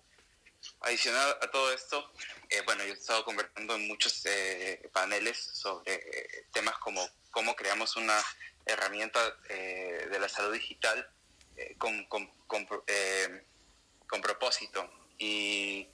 [0.82, 2.13] Adicional a todo esto,
[2.66, 4.24] bueno, yo he estado conversando en muchos
[4.92, 8.24] paneles sobre temas como cómo creamos una
[8.68, 11.10] herramienta de la salud digital
[11.80, 12.06] con
[14.13, 14.88] con propósito.
[15.17, 15.88] Y,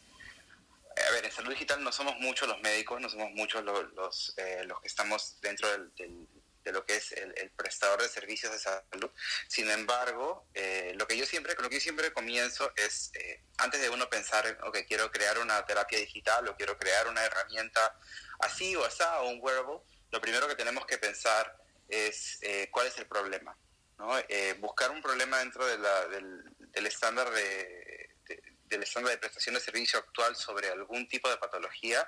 [1.07, 4.33] a ver, en salud digital no somos muchos los médicos, no somos muchos los, los,
[4.35, 6.27] eh, los que estamos dentro del,
[6.65, 9.09] de lo que es el, prestador de servicios de salud.
[9.47, 13.89] Sin embargo, eh, lo que yo siempre, lo que siempre comienzo es, eh, antes de
[13.89, 17.97] uno pensar, ok, quiero crear una terapia digital o quiero crear una herramienta
[18.39, 19.79] así o así o un wearable,
[20.11, 21.55] lo primero que tenemos que pensar
[21.87, 23.57] es cuál es el problema.
[23.97, 24.13] ¿no?
[24.59, 25.81] buscar un problema dentro del,
[26.71, 27.88] del estándar de,
[28.69, 32.07] del estándar de prestación de servicio actual sobre algún tipo de patología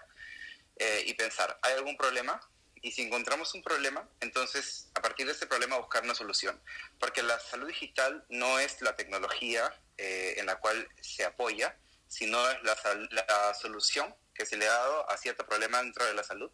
[0.77, 2.39] eh, y pensar, ¿hay algún problema?
[2.81, 6.59] Y si encontramos un problema, entonces a partir de ese problema buscar una solución.
[6.99, 12.49] Porque la salud digital no es la tecnología eh, en la cual se apoya, sino
[12.49, 12.75] es la,
[13.11, 16.51] la, solución que se le ha dado a cierto problema dentro de la salud,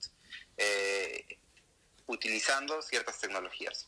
[0.57, 1.39] eh,
[2.07, 3.87] utilizando ciertas tecnologías.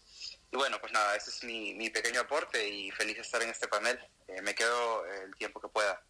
[0.51, 3.49] Y bueno, pues nada, ese es mi, mi pequeño aporte y feliz de estar en
[3.49, 3.99] este panel.
[4.41, 6.01] me quedo el tiempo que pueda.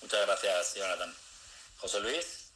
[0.00, 1.14] Muchas gracias, Jonathan.
[1.78, 2.52] José Luis.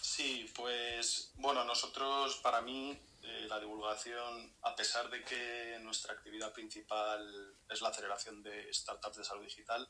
[0.00, 6.52] Sí, pues bueno, nosotros, para mí, eh, la divulgación, a pesar de que nuestra actividad
[6.52, 9.88] principal es la aceleración de startups de salud digital,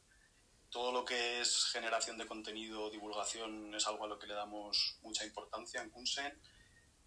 [0.71, 4.99] todo lo que es generación de contenido, divulgación, es algo a lo que le damos
[5.01, 6.39] mucha importancia en Kunsen.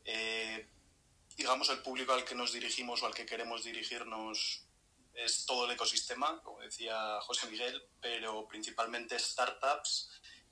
[0.03, 0.67] Eh,
[1.37, 4.65] digamos, el público al que nos dirigimos o al que queremos dirigirnos
[5.13, 10.09] es todo el ecosistema, como decía José Miguel, pero principalmente startups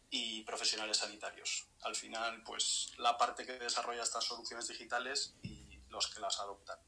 [0.09, 1.67] y profesionales sanitarios.
[1.81, 6.79] Al final, pues la parte que desarrolla estas soluciones digitales y los que las adoptan.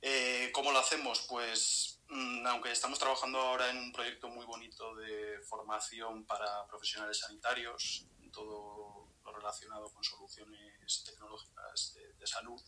[0.00, 1.26] Eh, ¿Cómo lo hacemos?
[1.28, 7.18] Pues mm, aunque estamos trabajando ahora en un proyecto muy bonito de formación para profesionales
[7.18, 12.60] sanitarios, todo lo relacionado con soluciones tecnológicas de, salud,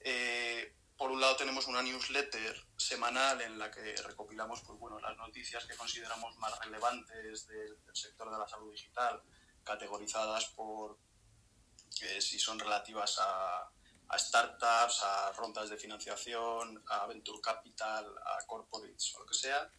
[0.00, 5.16] eh, por un lado tenemos una newsletter semanal en la que recopilamos pues, bueno, las
[5.16, 9.22] noticias que consideramos más relevantes del, sector de la salud digital,
[9.62, 10.98] categorizadas por
[12.02, 13.70] eh, si son relativas a,
[14.18, 19.70] startups, a rondas de financiación, a venture capital, a corporates o lo que sea.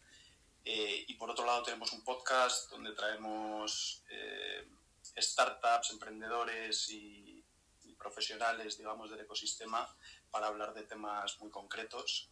[0.64, 4.70] Eh, y por otro lado tenemos un podcast donde traemos eh,
[5.18, 7.44] startups, emprendedores y,
[7.84, 9.86] y profesionales, digamos, del ecosistema
[10.30, 12.30] para hablar de temas muy concretos.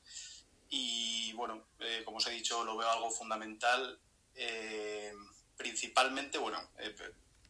[0.70, 3.98] Y bueno, eh, como os he dicho, lo veo algo fundamental,
[4.34, 5.12] eh,
[5.56, 6.94] principalmente, bueno, eh,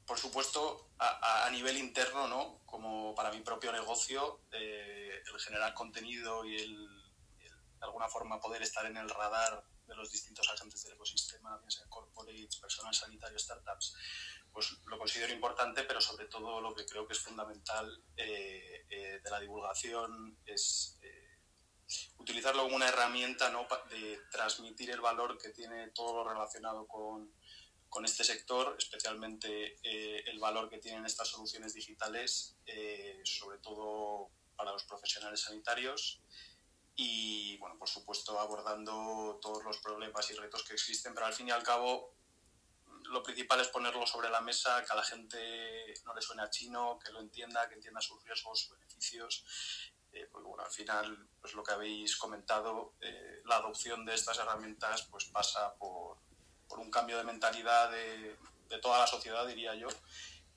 [0.06, 2.60] por supuesto, a, nivel interno, ¿no?
[2.64, 6.88] Como para mi propio negocio, el generar contenido y el,
[7.78, 11.70] de alguna forma poder estar en el radar de los distintos agentes del ecosistema, bien
[11.70, 13.96] sea corporates, personal sanitario, startups,
[14.52, 19.20] pues lo considero importante, pero sobre todo lo que creo que es fundamental eh, eh,
[19.22, 21.38] de la divulgación es eh,
[22.18, 23.66] utilizarlo como una herramienta ¿no?
[23.90, 27.32] de transmitir el valor que tiene todo lo relacionado con,
[27.88, 32.56] con este sector, especialmente el valor que tienen estas soluciones digitales,
[33.24, 36.20] sobre todo para los profesionales sanitarios
[37.00, 41.46] y, bueno, por supuesto, abordando todos los problemas y retos que existen, pero al fin
[41.46, 42.17] y al cabo
[43.10, 46.50] lo principal es ponerlo sobre la mesa, que a la gente no le suene a
[46.50, 49.44] chino, que lo entienda, que entienda sus riesgos, sus beneficios.
[50.12, 54.38] Eh, porque bueno, al final, pues lo que habéis comentado, eh, la adopción de estas
[54.38, 56.18] herramientas pues pasa por,
[56.66, 58.36] por un cambio de mentalidad de,
[58.68, 59.88] de, toda la sociedad, diría yo,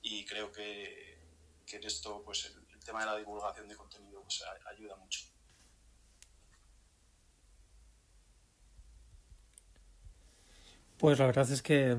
[0.00, 1.18] y creo que,
[1.66, 5.20] que en esto pues el, el, tema de la divulgación de contenido pues, ayuda mucho.
[10.98, 11.98] Pues la verdad es que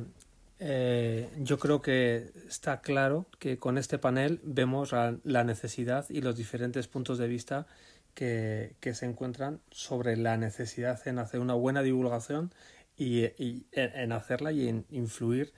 [0.66, 6.38] eh, yo creo que está claro que con este panel vemos la, necesidad y los
[6.38, 7.68] diferentes puntos de vista
[8.14, 12.54] que, que, se encuentran sobre la necesidad en hacer una buena divulgación
[12.96, 15.52] y, y en hacerla y en influir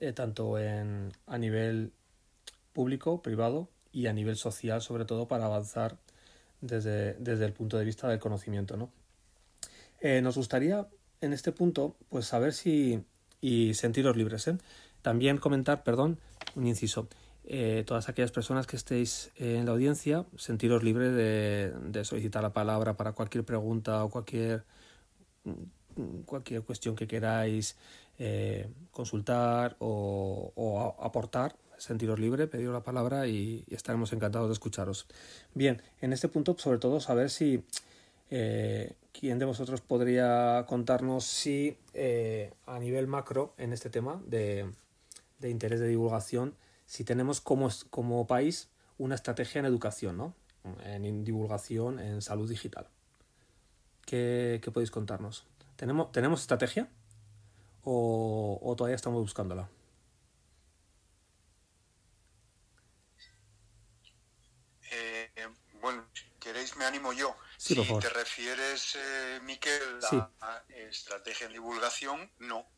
[0.00, 1.92] eh, tanto en, a nivel
[2.74, 5.96] público, privado y a nivel social, sobre todo para avanzar
[6.60, 8.76] desde, desde el punto de vista del conocimiento.
[8.76, 8.90] ¿no?
[10.00, 10.86] Eh, nos gustaría
[11.22, 13.02] en este punto pues saber si
[13.46, 14.48] y sentiros libres.
[14.48, 14.58] ¿eh?
[15.02, 16.18] También comentar, perdón,
[16.56, 17.08] un inciso.
[17.44, 22.96] Eh, todas aquellas personas que estéis en la audiencia, sentiros libres de, solicitar la palabra
[22.96, 24.64] para cualquier pregunta o cualquier,
[26.24, 27.76] cualquier cuestión que queráis
[28.18, 31.54] eh, consultar o, aportar.
[31.78, 35.06] Sentiros libre, pediros la palabra y, estaremos encantados de escucharos.
[35.54, 37.62] Bien, en este punto, sobre todo, saber si
[38.30, 44.70] eh, ¿Quién de vosotros podría contarnos si eh, a nivel macro en este tema de,
[45.38, 50.34] de, interés de divulgación, si tenemos como, como país una estrategia en educación, ¿no?
[50.84, 52.88] en divulgación, en salud digital?
[54.04, 55.46] ¿Qué, qué podéis contarnos?
[55.76, 56.88] ¿Tenemos, ¿tenemos estrategia
[57.84, 59.68] o, o todavía estamos buscándola?
[64.92, 65.48] Eh,
[65.80, 66.04] bueno,
[66.40, 67.34] queréis me animo yo.
[67.66, 70.16] Sí, si te refieres, eh, Miquel, a, sí.
[70.40, 72.70] a, estrategia en divulgación, no.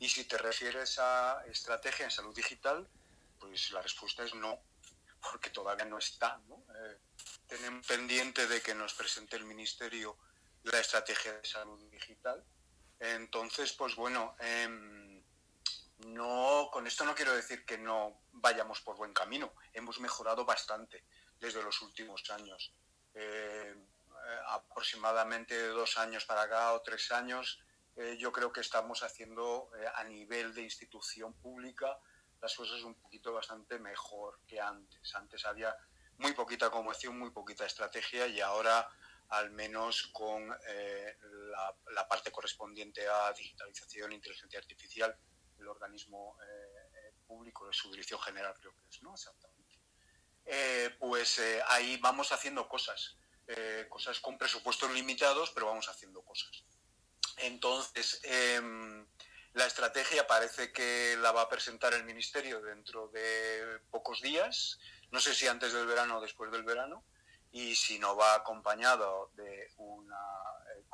[0.00, 2.88] Y si te refieres a estrategia en salud digital,
[3.38, 4.60] pues la respuesta es no,
[5.20, 6.40] porque todavía no está.
[6.48, 6.64] ¿no?
[6.74, 6.98] Eh,
[7.46, 10.16] tenemos pendiente de que nos presente el Ministerio
[10.64, 12.44] la estrategia de salud digital.
[12.98, 15.22] Entonces, pues bueno, eh,
[16.06, 19.54] no, con esto no quiero decir que no vayamos por buen camino.
[19.72, 21.04] Hemos mejorado bastante
[21.38, 22.72] desde los últimos años.
[23.14, 23.74] Eh,
[24.48, 27.60] aproximadamente dos años para acá o tres años,
[27.98, 31.98] eh, yo creo que estamos haciendo eh, a nivel de institución pública
[32.40, 35.14] las cosas un poquito bastante mejor que antes.
[35.16, 35.74] Antes había
[36.18, 38.88] muy poquita comunicación, muy poquita estrategia y ahora
[39.30, 41.16] al menos con eh,
[41.50, 45.14] la, la, parte correspondiente a digitalización inteligencia artificial,
[45.58, 46.38] el organismo
[47.26, 49.12] público de su dirección general creo que es, ¿no?
[49.12, 49.76] Exactamente.
[50.98, 56.64] pues ahí vamos haciendo cosas eh, cosas con presupuestos limitados, pero vamos haciendo cosas.
[57.38, 58.60] Entonces, eh,
[59.54, 64.78] la estrategia parece que la va a presentar el Ministerio dentro de pocos días,
[65.10, 67.02] no sé si antes del verano o después del verano,
[67.50, 70.18] y si no va acompañado de una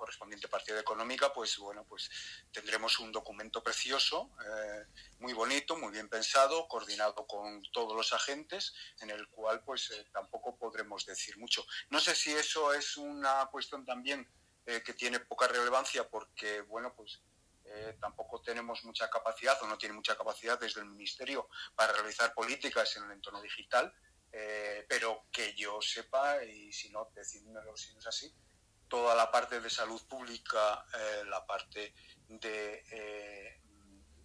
[0.04, 2.10] correspondiente partida económica, pues bueno, pues
[2.52, 4.84] tendremos un documento precioso, eh,
[5.20, 10.06] muy bonito, muy bien pensado, coordinado con todos los agentes, en el cual pues eh,
[10.12, 11.64] tampoco podremos decir mucho.
[11.88, 14.28] No sé si eso es una cuestión también
[14.66, 17.22] eh, que tiene poca relevancia porque, bueno, pues
[17.98, 22.94] tampoco tenemos mucha capacidad o no tiene mucha capacidad desde el Ministerio para realizar políticas
[22.96, 23.92] en el entorno digital
[24.36, 28.34] eh, pero que yo sepa, y si no, decídmelo si no es así,
[28.94, 31.92] toda la parte de salud pública, eh, la parte
[32.28, 33.60] de, eh,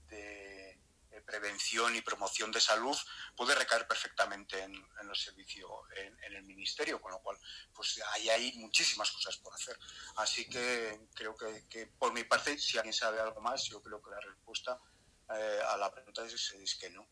[0.07, 0.77] de,
[1.25, 2.95] prevención y promoción de salud
[3.35, 7.37] puede recaer perfectamente en, en los servicios, en, el ministerio, con lo cual
[7.73, 9.77] pues ahí hay muchísimas cosas por hacer.
[10.17, 14.09] Así que creo que, por mi parte, si alguien sabe algo más, yo creo que
[14.11, 14.79] la respuesta
[15.27, 17.07] a la pregunta es, que no.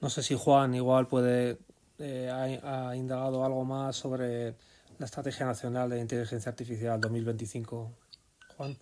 [0.00, 1.58] No sé si Juan igual puede
[1.98, 4.56] eh, ha, ha, indagado algo más sobre
[4.98, 7.98] la Estrategia Nacional de Inteligencia Artificial 2025.
[8.56, 8.78] Juan.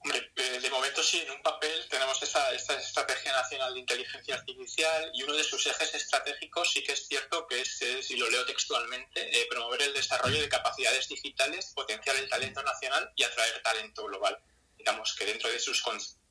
[0.00, 4.34] Hombre, eh, de momento sí, en un papel tenemos esta, esta Estrategia Nacional de Inteligencia
[4.34, 8.28] Artificial y uno de sus ejes estratégicos sí que es cierto que es, si lo
[8.30, 13.62] leo textualmente, eh, promover el desarrollo de capacidades digitales, potenciar el talento nacional y atraer
[13.62, 14.38] talento global.
[14.76, 15.82] Digamos que dentro de sus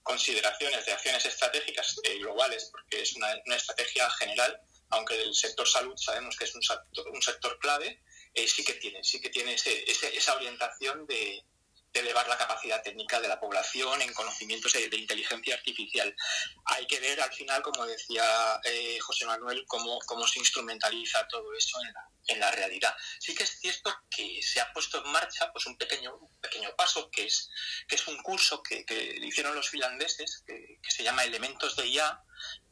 [0.04, 5.98] consideraciones de acciones estratégicas eh, globales, porque es una, estrategia general, aunque del sector salud
[5.98, 8.00] sabemos que es un sector clave,
[8.38, 11.44] eh, sí que tiene, sí que tiene ese, esa orientación de,
[11.94, 16.16] elevar la capacidad técnica de la población en conocimientos de, inteligencia artificial.
[16.66, 21.52] Hay que ver al final, como decía eh, José Manuel, cómo, cómo se instrumentaliza todo
[21.56, 22.96] eso en la, en la realidad.
[23.20, 27.10] Sí que es cierto que se ha puesto en marcha pues un pequeño, pequeño paso,
[27.10, 27.50] que es,
[27.88, 28.86] que es un curso que,
[29.24, 32.24] hicieron los finlandeses, que se llama Elementos de IA,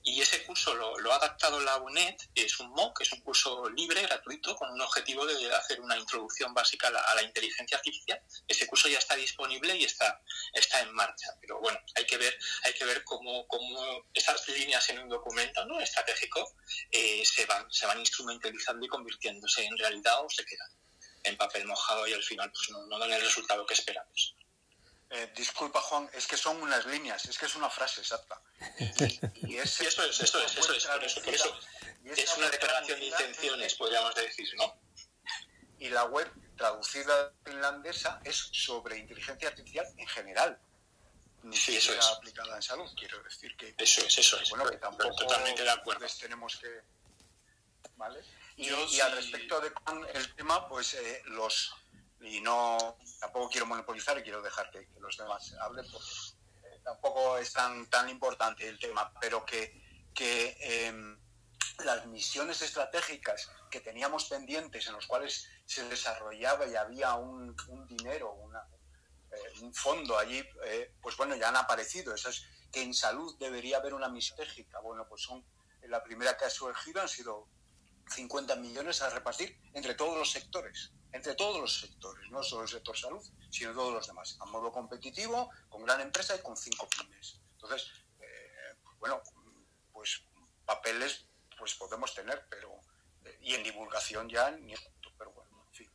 [0.08, 4.04] y ese curso lo, ha adaptado la UNED, es un MOOC, es un curso libre,
[4.04, 8.22] gratuito, con un objetivo de hacer una introducción básica a la, inteligencia artificial.
[8.48, 10.22] Ese curso ya está disponible y está,
[10.54, 11.36] está en marcha.
[11.42, 15.66] Pero bueno, hay que ver, hay que ver cómo, cómo esas líneas en un documento
[15.66, 15.80] ¿no?
[15.80, 16.56] estratégico
[16.92, 20.70] eh, se, van, se van instrumentalizando y convirtiéndose en realidad o se quedan
[21.24, 24.36] en papel mojado y al final pues, no, no dan el resultado que esperamos.
[25.10, 28.42] Eh, disculpa, Juan, es que son unas líneas, es que es una frase exacta.
[29.48, 31.60] Y, eso es, eso es, eso es, por eso, por eso.
[32.04, 34.78] Es una declaración de intenciones, podríamos decir, ¿no?
[35.80, 40.60] Y la web traducida finlandesa es sobre inteligencia artificial en general.
[41.44, 42.06] Ni sí, eso es.
[42.08, 43.76] aplicada en salud, quiero decir que...
[43.78, 44.50] Eso es, eso es.
[44.50, 46.08] Bueno, que tampoco totalmente de acuerdo.
[46.20, 46.82] tenemos que...
[47.98, 48.24] ¿Vale?
[48.58, 49.72] Y, y al respecto de
[50.14, 51.76] el tema, pues eh, los
[52.26, 56.08] y no tampoco quiero monopolizar y quiero dejar que, los demás hablen porque
[56.64, 61.18] eh, tampoco es tan, tan importante el tema, pero que, que em,
[61.84, 67.56] las misiones estratégicas que teníamos pendientes en los cuales se desarrollaba y había un,
[67.88, 68.36] dinero,
[69.32, 72.16] eh, un fondo allí, eh, pues bueno, ya han aparecido.
[72.16, 74.80] Eso es que en salud debería haber una misión estratégica.
[74.80, 75.46] Bueno, pues son
[75.84, 77.48] la primera que ha surgido han sido
[78.10, 82.70] 50 millones a repartir entre todos los sectores entre todos los sectores, no solo el
[82.70, 86.88] sector salud, sino todos los demás, a modo competitivo, con gran empresa y con cinco
[86.90, 87.40] pymes.
[87.54, 87.90] Entonces,
[88.20, 89.22] eh, bueno,
[89.94, 90.24] pues
[90.66, 91.26] papeles
[91.58, 92.70] pues podemos tener, pero
[93.24, 94.74] eh, y en divulgación ya ni
[95.18, 95.90] pero bueno, en fin.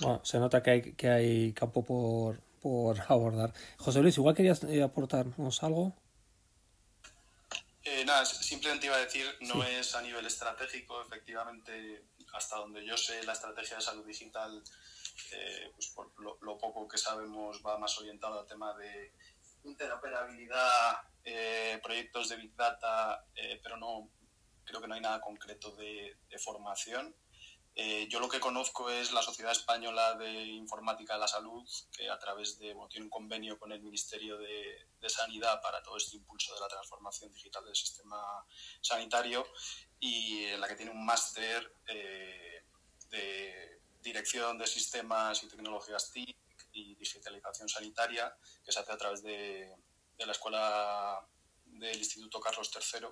[0.00, 3.54] Bueno, se nota que hay, que hay campo por, por abordar.
[3.78, 5.96] José Luis, igual querías eh, aportarnos algo.
[8.04, 13.22] nada, simplemente iba a decir, no es a nivel estratégico, efectivamente hasta donde yo sé,
[13.22, 14.62] la estrategia de salud digital,
[15.32, 19.12] eh, pues por lo, poco que sabemos, va más orientado al tema de
[19.62, 24.10] interoperabilidad, eh, proyectos de Big Data, eh, pero no
[24.64, 27.14] creo que no hay nada concreto de, formación.
[28.08, 31.64] yo lo que conozco es la Sociedad Española de Informática de la Salud,
[31.96, 35.98] que a través de, bueno, tiene un convenio con el Ministerio de, Sanidad para todo
[35.98, 38.44] este impulso de la transformación digital del sistema
[38.80, 39.46] sanitario
[40.00, 42.64] y en la que tiene un máster eh,
[43.10, 46.36] de dirección de sistemas y tecnologías TIC
[46.72, 49.74] y digitalización sanitaria que se hace a través de,
[50.18, 51.26] la escuela
[51.64, 53.08] del Instituto Carlos III,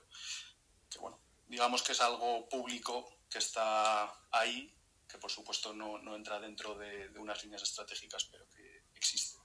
[0.90, 4.74] que bueno, digamos que es algo público que está ahí,
[5.08, 9.38] que por supuesto no, entra dentro de, unas líneas estratégicas, pero que existe.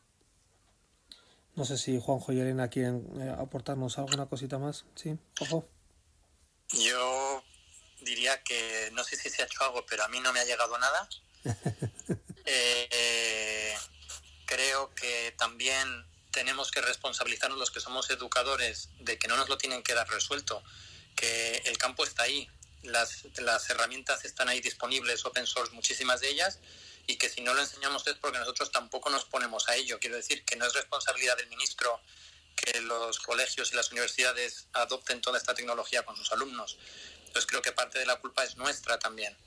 [1.55, 4.85] No sé si Juanjo y Elena quieren eh, aportarnos alguna cosita más.
[4.93, 5.17] ¿Sí?
[5.41, 5.67] Ojo.
[6.71, 7.43] Yo
[8.01, 10.45] diría que no sé si se ha hecho algo, pero a mí no me ha
[10.45, 11.09] llegado nada.
[12.49, 13.77] Eh,
[14.45, 19.57] creo que también tenemos que responsabilizarnos los que somos educadores de que no nos lo
[19.57, 20.63] tienen que dar resuelto,
[21.13, 22.49] que el campo está ahí,
[22.83, 26.59] las, las herramientas están ahí disponibles, open source, muchísimas de ellas,
[27.07, 29.99] y que si no lo enseñamos es porque nosotros tampoco nos ponemos a ello.
[29.99, 31.99] Quiero decir que no es responsabilidad del ministro
[32.57, 36.77] que los colegios y las universidades adopten toda esta tecnología con sus alumnos.
[37.19, 39.37] Entonces creo que parte de la culpa es nuestra también.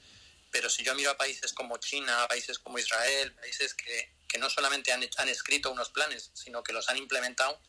[0.51, 4.93] Pero si yo miro a países como China, países como Israel, países que, no solamente
[4.93, 7.61] han, han, escrito unos planes, sino que los han implementado,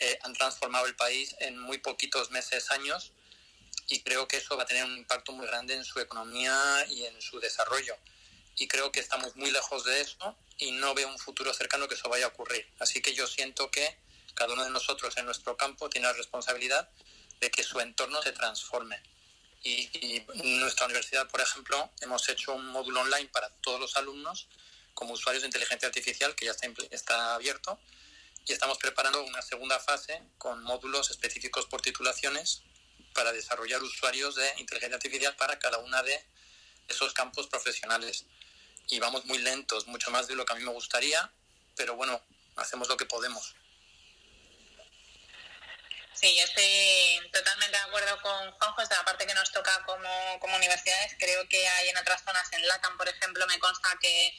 [0.00, 3.12] eh, han transformado el país en muy poquitos meses, años,
[3.86, 7.04] y creo que eso va a tener un impacto muy grande en su economía y
[7.04, 7.96] en su desarrollo.
[8.56, 11.94] Y creo que estamos muy lejos de eso y no veo un futuro cercano que
[11.94, 12.66] eso vaya a ocurrir.
[12.78, 13.98] Así que yo siento que
[14.40, 16.88] cada uno de nosotros en nuestro campo tiene la responsabilidad
[17.40, 18.98] de que su entorno se transforme.
[19.62, 19.90] Y,
[20.32, 24.48] en nuestra universidad, por ejemplo, hemos hecho un módulo online para todos los alumnos
[24.94, 27.78] como usuarios de inteligencia artificial que ya está, está abierto
[28.46, 32.62] y estamos preparando una segunda fase con módulos específicos por titulaciones
[33.12, 36.18] para desarrollar usuarios de inteligencia artificial para cada una de
[36.88, 38.24] esos campos profesionales.
[38.88, 41.30] Y vamos muy lentos, mucho más de lo que a mí me gustaría,
[41.76, 42.22] pero bueno,
[42.56, 43.54] hacemos lo que podemos.
[46.20, 48.82] Sí, estoy totalmente de acuerdo con Juanjo.
[48.82, 52.68] Esta parte que nos toca como, como universidades, creo que hay en otras zonas, en
[52.68, 54.34] LATAM, por ejemplo, me consta que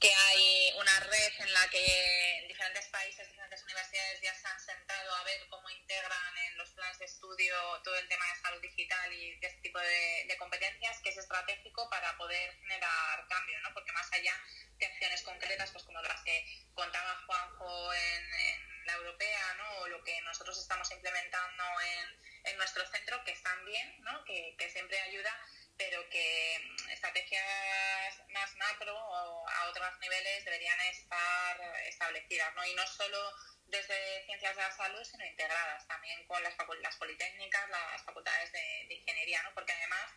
[0.00, 5.14] que hay una red en la que diferentes países, diferentes universidades ya se han sentado
[5.14, 7.54] a ver cómo integran en los planes de estudio
[7.84, 11.90] todo el tema de salud digital y de este tipo de, competencias, que es estratégico
[11.90, 13.74] para poder generar cambio, ¿no?
[13.74, 14.32] Porque más allá
[14.78, 19.70] de acciones concretas, pues como las que contaba Juanjo en, la europea, ¿no?
[19.78, 24.24] O lo que nosotros estamos implementando en, en nuestro centro, que están bien, ¿no?
[24.24, 25.34] Que, que siempre ayuda
[25.80, 26.56] pero que
[26.92, 32.66] estrategias más macro o a otros niveles deberían estar establecidas, ¿no?
[32.66, 33.16] Y no solo
[33.64, 38.94] desde ciencias de la salud, sino integradas también con las, las politécnicas, las facultades de,
[38.94, 39.54] ingeniería, ¿no?
[39.54, 40.12] Porque además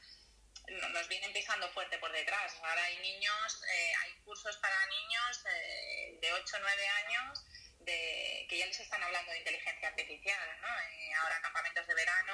[0.91, 2.55] nos vienen pisando fuerte por detrás.
[2.61, 7.39] Ahora hay niños, eh, hay cursos para niños eh, de 8 o 9 años
[7.85, 10.67] de, que ya les están hablando de inteligencia artificial, ¿no?
[10.67, 12.33] Eh, ahora campamentos de verano,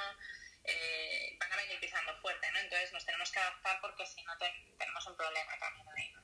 [0.64, 2.58] eh, van a venir pisando fuerte, ¿no?
[2.58, 6.14] Entonces nos tenemos que adaptar porque si no tenemos un problema también ahí,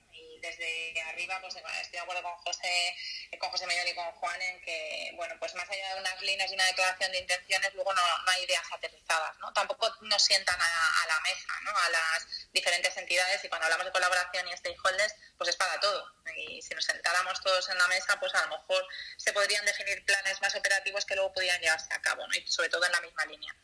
[0.47, 2.97] desde arriba, pues estoy de acuerdo con José,
[3.38, 6.51] con José Mayor y con Juan en que, bueno, pues más allá de unas líneas
[6.51, 9.53] y una declaración de intenciones, luego no, hay ideas aterrizadas, ¿no?
[9.53, 11.70] Tampoco nos sientan a, la mesa, ¿no?
[11.70, 16.12] A las diferentes entidades y cuando hablamos de colaboración y stakeholders, pues es para todo.
[16.36, 18.86] Y si nos sentáramos todos en la mesa, pues a lo mejor
[19.16, 22.34] se podrían definir planes más operativos que luego podrían llevarse a cabo, ¿no?
[22.34, 23.55] Y sobre todo en la misma línea.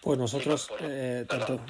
[0.00, 1.60] Pues nosotros, eh, tanto...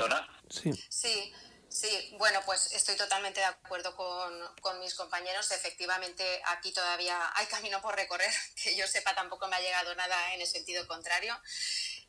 [0.49, 0.73] Sí.
[0.89, 1.35] sí.
[1.81, 5.51] Sí, bueno, pues estoy totalmente de acuerdo con, mis compañeros.
[5.51, 8.31] Efectivamente, aquí todavía hay camino por recorrer.
[8.63, 11.41] Que yo sepa, tampoco me ha llegado nada en el sentido contrario.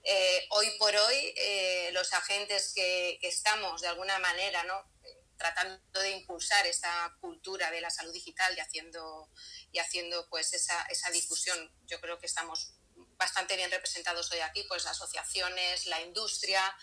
[0.04, 4.92] Eh, hoy por hoy, eh, los agentes que, estamos de alguna manera ¿no?
[5.38, 9.30] tratando de impulsar esa cultura de la salud digital y haciendo,
[9.72, 12.74] y haciendo pues esa, esa difusión, yo creo que estamos
[13.16, 16.76] bastante bien representados hoy aquí, pues asociaciones, la industria,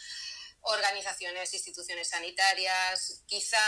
[0.62, 3.60] organizaciones, instituciones sanitarias, quizá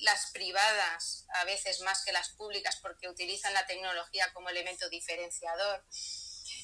[0.00, 5.84] las privadas a veces más que las públicas porque utilizan la tecnología como elemento diferenciador.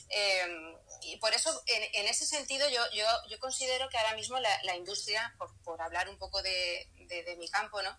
[0.09, 4.77] Em, y por eso, en, ese sentido, yo, yo, yo, considero que ahora mismo la,
[4.77, 7.97] industria, por, por, hablar un poco de, de, mi campo, ¿no?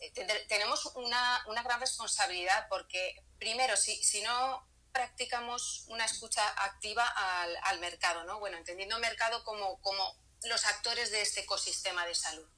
[0.00, 0.10] Eh,
[0.48, 7.56] tenemos una, una, gran responsabilidad porque, primero, si, si no practicamos una escucha activa al,
[7.64, 8.40] al mercado, ¿no?
[8.40, 12.48] Bueno, entendiendo mercado como, como los actores de este ecosistema de salud.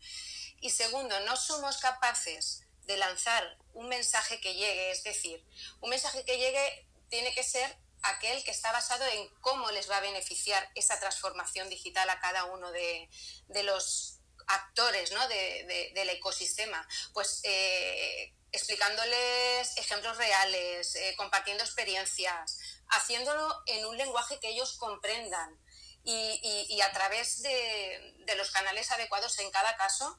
[0.61, 5.45] Y segundo, no somos capaces de lanzar un mensaje que llegue, es decir,
[5.81, 9.99] un mensaje que llegue tiene que ser aquel que está basado en cómo les va
[9.99, 13.09] a beneficiar esa transformación digital a cada uno de,
[13.49, 15.29] de los actores ¿no?
[15.29, 16.87] de, del ecosistema.
[17.13, 22.59] Pues eh, explicándoles ejemplos reales, eh, compartiendo experiencias,
[22.89, 25.59] haciéndolo en un lenguaje que ellos comprendan
[26.05, 30.19] y, a través de, los canales adecuados en cada caso,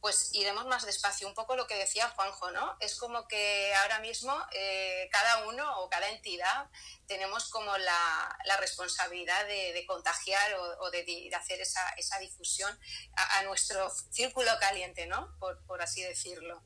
[0.00, 1.26] pues iremos más despacio.
[1.26, 2.76] Un poco lo que decía Juanjo, ¿no?
[2.80, 6.68] Es como que ahora mismo eh, cada uno o cada entidad
[7.06, 12.78] tenemos como la, responsabilidad de, contagiar o, de, hacer esa, esa difusión
[13.16, 15.36] a, nuestro círculo caliente, ¿no?
[15.38, 16.62] por así decirlo.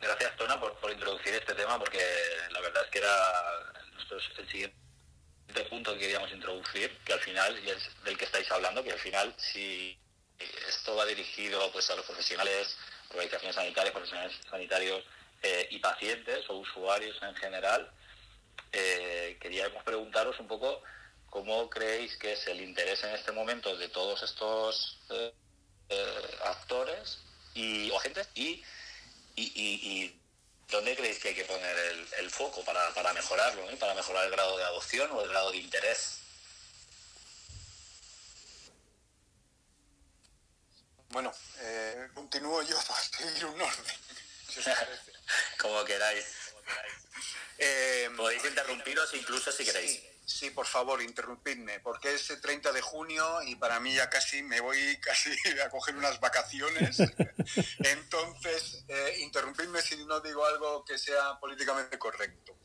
[0.00, 1.98] Gracias, Tona, por, introducir este tema, porque
[2.50, 3.32] la verdad es que era
[4.36, 4.83] el siguiente
[5.68, 8.98] punto que queríamos introducir, que al final, y es del que estáis hablando, que al
[8.98, 9.96] final, si
[10.68, 12.76] esto va dirigido pues a los profesionales,
[13.10, 15.04] organizaciones sanitarias, profesionales sanitarios
[15.42, 17.90] eh, y pacientes o usuarios en general,
[18.72, 20.82] eh, queríamos preguntaros un poco
[21.30, 25.32] cómo creéis que es el interés en este momento de todos estos eh,
[26.44, 27.18] actores
[27.54, 28.64] y, o agentes y
[29.36, 30.14] y,
[30.68, 31.76] dónde creéis que hay que poner
[32.18, 35.58] el, foco para, para mejorarlo, para mejorar el grado de adopción o el grado de
[35.58, 36.18] interés.
[41.10, 43.96] Bueno, eh, continúo yo para seguir un orden.
[45.58, 46.24] Como queráis.
[47.58, 49.92] Eh, Podéis interrumpiros incluso si queréis.
[49.92, 50.13] Sí,
[50.54, 54.60] por favor, interrumpidme, porque es el 30 de junio y para mí ya casi me
[54.60, 55.30] voy casi
[55.64, 56.98] a coger unas vacaciones.
[57.78, 62.56] Entonces, eh, interrumpidme si no digo algo que sea políticamente correcto.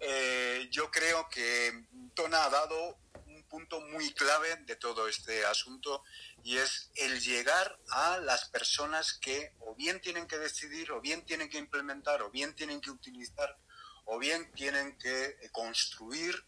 [0.00, 6.02] Eh, yo creo que Tona ha dado un punto muy clave de todo este asunto
[6.42, 11.24] y es el llegar a las personas que o bien tienen que decidir, o bien
[11.24, 13.56] tienen que implementar, o bien tienen que utilizar,
[14.04, 16.44] o bien tienen que construir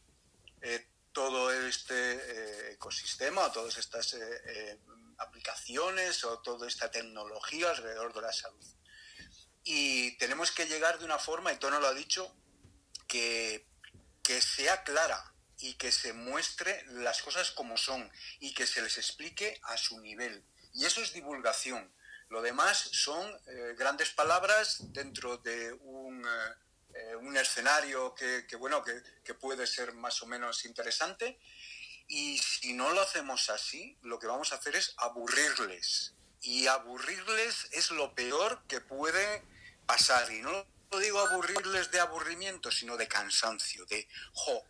[0.63, 4.79] eh, todo este eh, ecosistema todas estas eh,
[5.19, 8.65] aplicaciones o toda esta tecnología alrededor de la salud.
[9.65, 12.35] Y tenemos que llegar de una forma, y Tono lo ha dicho,
[13.07, 13.67] que,
[14.23, 18.97] que sea clara y que se muestre las cosas como son y que se les
[18.97, 20.45] explique a su nivel.
[20.73, 21.93] Y eso es divulgación.
[22.29, 23.37] Lo demás son
[23.77, 26.25] grandes palabras dentro de un,
[26.95, 31.39] eh, un escenario que, bueno, que, puede ser más o menos interesante.
[32.07, 36.15] Y si no lo hacemos así, lo que vamos a hacer es aburrirles.
[36.41, 39.43] Y aburrirles es lo peor que puede
[39.87, 40.31] pasar.
[40.33, 40.67] Y no
[40.99, 44.09] digo aburrirles de aburrimiento, sino de cansancio, de,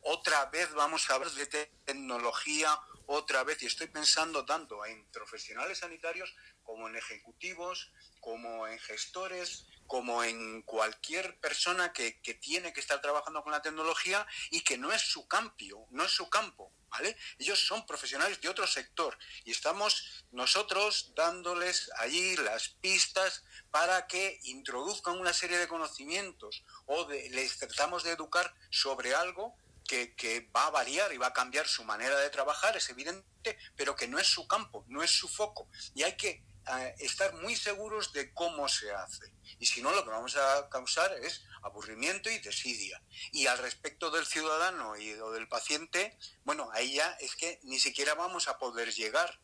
[0.02, 1.46] otra vez vamos a hablar de
[1.84, 3.62] tecnología, otra vez.
[3.62, 10.62] Y estoy pensando tanto en profesionales sanitarios como en ejecutivos, como en gestores, como en
[10.62, 15.00] cualquier persona que, que, tiene que estar trabajando con la tecnología y que no es
[15.00, 17.16] su campo, no es su campo, ¿vale?
[17.38, 24.38] Ellos son profesionales de otro sector y estamos nosotros dándoles allí las pistas para que
[24.44, 30.66] introduzcan una serie de conocimientos o les tratamos de educar sobre algo que, que, va
[30.66, 34.18] a variar y va a cambiar su manera de trabajar, es evidente, pero que no
[34.18, 35.70] es su campo, no es su foco.
[35.94, 36.44] Y hay que
[36.98, 39.32] estar muy seguros de cómo se hace.
[39.58, 43.02] Y si no, lo que vamos a causar es aburrimiento y desidia.
[43.32, 48.14] Y al respecto del ciudadano y del paciente, bueno, ahí ya es que ni siquiera
[48.14, 49.40] vamos a poder llegar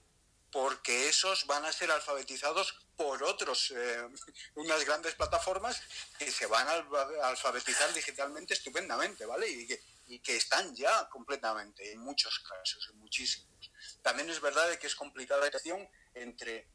[0.54, 4.08] porque esos van a ser alfabetizados por otros, eh,
[4.54, 5.82] unas grandes plataformas
[6.16, 9.48] que se van a alfabetizar digitalmente estupendamente, ¿vale?
[9.48, 13.72] Y que, están ya completamente, en muchos casos, en muchísimos.
[14.00, 16.68] También es verdad que es complicada la relación entre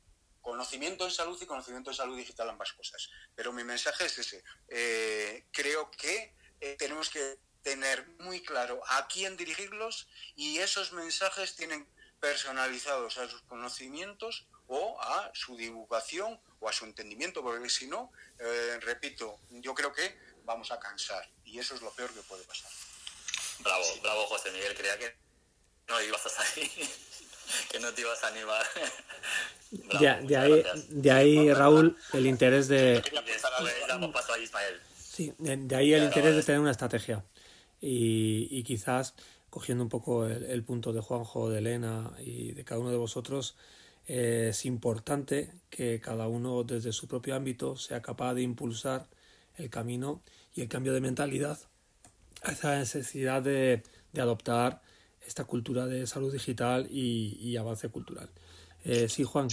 [0.50, 3.10] conocimiento en salud y conocimiento en salud digital, ambas cosas.
[3.36, 4.44] Pero mi mensaje es ese.
[4.68, 11.56] Eh, creo que eh, tenemos que tener muy claro a quién dirigirlos y esos mensajes
[11.56, 11.88] tienen
[12.20, 18.12] personalizados a sus conocimientos o a su divulgación o a su entendimiento, porque si no,
[18.40, 22.44] eh, repito, yo creo que vamos a cansar y eso es lo peor que puede
[22.44, 22.72] pasar.
[23.60, 25.16] Bravo, bravo José Miguel, creía que
[25.88, 26.72] no ibas a salir,
[27.72, 28.66] que no te ibas a animar.
[29.72, 33.04] Bravo, de, de, ahí, de, ahí, Raúl, el interés de...
[34.98, 37.24] Sí, de, de ahí el interés de tener una estrategia.
[37.80, 39.14] Y, y quizás
[39.50, 42.98] cogiendo un poco el, el, punto de Juanjo, de Elena y de cada uno de
[42.98, 43.56] vosotros,
[44.08, 49.08] eh, es importante que cada uno desde su propio ámbito sea capaz de impulsar
[49.56, 50.24] el camino
[50.56, 51.60] y el cambio de mentalidad
[52.42, 54.82] a esa necesidad de, de adoptar
[55.30, 58.30] esta cultura de salud digital y, y avance cultural.
[58.84, 59.48] Eh, sí, Juan.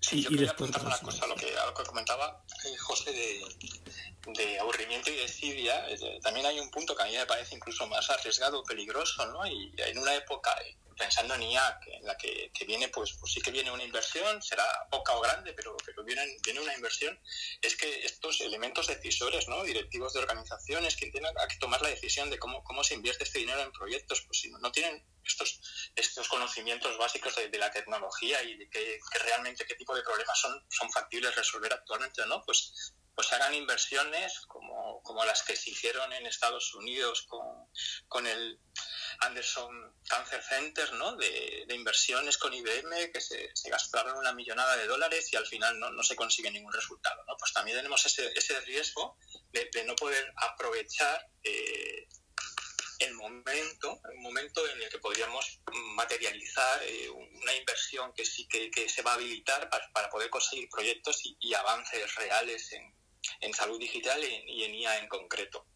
[0.00, 2.76] Sí, yo y, quería apuntar una cosa a lo que, a lo que comentaba eh,
[2.78, 3.44] José de,
[4.26, 5.86] de aburrimiento y desidia,
[6.22, 9.46] también hay un punto que a mí me parece incluso más arriesgado, peligroso, ¿no?
[9.46, 10.54] Y en una época,
[10.96, 14.42] pensando en IA, en la que, que viene, pues, pues, sí que viene una inversión,
[14.42, 17.18] será poca o grande, pero, pero viene, viene una inversión,
[17.62, 19.62] es que estos elementos decisores, ¿no?
[19.64, 23.38] Directivos de organizaciones que tienen que tomar la decisión de cómo, cómo se invierte este
[23.38, 25.60] dinero en proyectos, pues si no, no tienen estos,
[25.96, 30.02] estos conocimientos básicos de, de la tecnología y de qué, que realmente qué tipo de
[30.02, 35.42] problemas son, son factibles resolver actualmente o no, pues pues hagan inversiones como, como, las
[35.42, 37.46] que se hicieron en Estados Unidos con,
[38.08, 38.60] con el
[39.20, 41.16] Anderson Cancer Center, ¿no?
[41.16, 45.78] De, de inversiones con IBM que se, gastaron una millonada de dólares y al final
[45.78, 47.36] no, no se consigue ningún resultado, ¿no?
[47.38, 49.18] Pues también tenemos ese, ese riesgo
[49.52, 52.08] de, de, no poder aprovechar eh,
[53.00, 55.60] el momento, el momento en el que podríamos
[55.94, 60.30] materializar eh, una inversión que sí que, que, se va a habilitar para, para poder
[60.30, 62.99] conseguir proyectos y, y avances reales en,
[63.40, 65.66] en salud digital y en IA en concreto.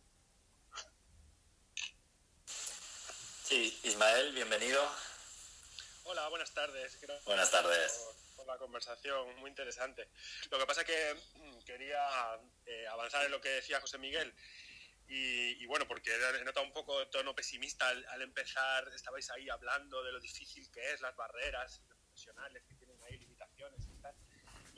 [3.44, 4.82] Sí, Ismael, bienvenido.
[6.04, 6.98] Hola, buenas tardes.
[7.00, 7.92] Gracias buenas tardes.
[7.92, 10.08] Por, por, la conversación, muy interesante.
[10.50, 12.08] Lo que pasa es que mm, quería
[12.64, 14.34] eh, avanzar en lo que decía José Miguel.
[15.08, 19.28] Y, y, bueno, porque he notado un poco de tono pesimista al, al, empezar, estabais
[19.30, 24.00] ahí hablando de lo difícil que es, las barreras profesionales que tienen ahí, limitaciones y
[24.00, 24.14] tal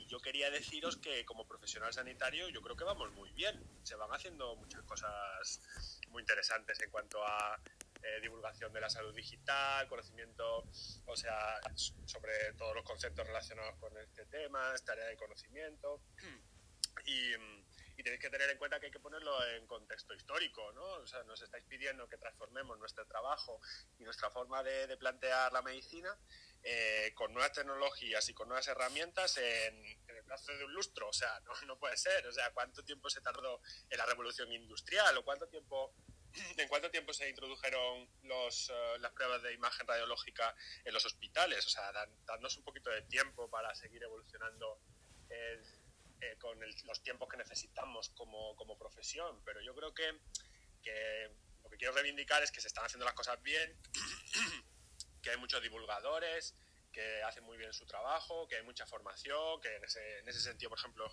[0.06, 3.62] yo quería deciros que como profesional sanitario yo creo que vamos muy bien.
[3.82, 5.60] Se van haciendo muchas cosas
[6.08, 7.60] muy interesantes en cuanto a
[8.02, 10.64] eh, divulgación de la salud digital, conocimiento,
[11.06, 16.00] o sea, sobre todos los conceptos relacionados con este tema, tarea de conocimiento.
[17.04, 17.32] Y,
[17.96, 20.84] y, tenéis que tener en cuenta que hay que ponerlo en contexto histórico, ¿no?
[20.84, 23.60] O sea, nos estáis pidiendo que transformemos nuestro trabajo
[23.98, 26.16] y nuestra forma de, plantear la medicina
[26.62, 31.08] eh, con nuevas tecnologías y con nuevas herramientas en, el plazo de un lustro.
[31.08, 32.26] O sea, no, puede ser.
[32.26, 35.94] O sea, ¿cuánto tiempo se tardó en la revolución industrial o cuánto tiempo
[36.58, 41.66] ¿En cuánto tiempo se introdujeron los, uh, las pruebas de imagen radiológica en los hospitales?
[41.66, 44.80] O sea, dan, darnos un poquito de tiempo para seguir evolucionando
[45.30, 45.64] el,
[46.26, 49.42] eh, con el, los tiempos que necesitamos como, como, profesión.
[49.44, 50.20] Pero yo creo que,
[50.82, 51.30] que
[51.62, 53.78] lo que quiero reivindicar es que se están haciendo las cosas bien,
[55.22, 56.54] que hay muchos divulgadores,
[56.92, 60.40] que hacen muy bien su trabajo, que hay mucha formación, que en ese, en ese
[60.40, 61.06] sentido, por ejemplo,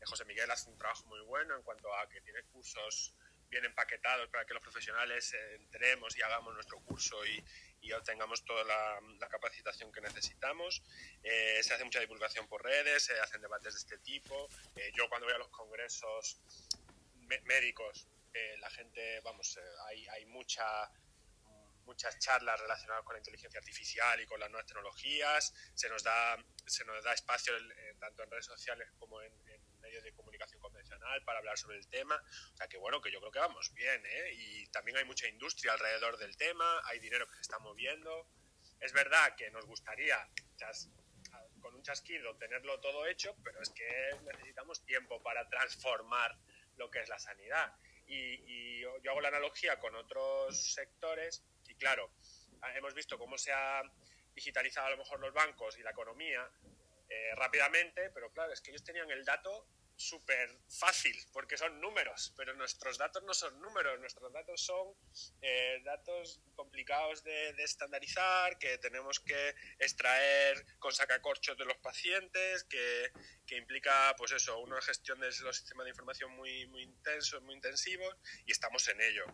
[0.00, 3.14] eh, José Miguel hace un trabajo muy bueno en cuanto a que tiene cursos
[3.48, 7.42] bien empaquetados para que los profesionales entremos y hagamos nuestro curso y,
[7.80, 10.82] y obtengamos toda la, capacitación que necesitamos.
[11.22, 14.48] Eh, se hace mucha divulgación por redes, se hacen debates de este tipo.
[14.74, 16.40] Eh, yo cuando voy a los congresos
[17.44, 20.90] médicos, eh, la gente, vamos, hay, hay mucha
[21.84, 25.54] muchas charlas relacionadas con la inteligencia artificial y con las nuevas tecnologías.
[25.74, 27.54] Se nos da, se nos da espacio
[27.98, 29.32] tanto en redes sociales como en,
[29.80, 30.57] medios de comunicación
[30.88, 32.20] convencional para hablar sobre el tema.
[32.52, 34.32] O sea que bueno, que yo creo que vamos bien, ¿eh?
[34.34, 38.28] Y también hay mucha industria alrededor del tema, hay dinero que se está moviendo.
[38.80, 40.28] Es verdad que nos gustaría
[41.60, 46.36] con un chasquido tenerlo todo hecho, pero es que necesitamos tiempo para transformar
[46.76, 47.74] lo que es la sanidad.
[48.06, 48.16] Y,
[48.46, 51.44] y yo hago la analogía con otros sectores
[51.78, 52.10] claro,
[52.76, 53.82] hemos visto cómo se ha
[54.34, 56.48] digitalizado a lo mejor los bancos y la economía
[57.08, 59.66] eh, rápidamente, pero claro, es que ellos tenían el dato
[59.98, 64.94] súper fácil, porque son números, pero nuestros datos no son números, nuestros datos son
[65.42, 73.10] eh, datos complicados de, estandarizar, que tenemos que extraer con sacacorchos de los pacientes, que,
[73.44, 77.56] que, implica, pues eso, una gestión de los sistemas de información muy, muy intensos, muy
[77.56, 78.14] intensivos,
[78.46, 79.24] y estamos en ello.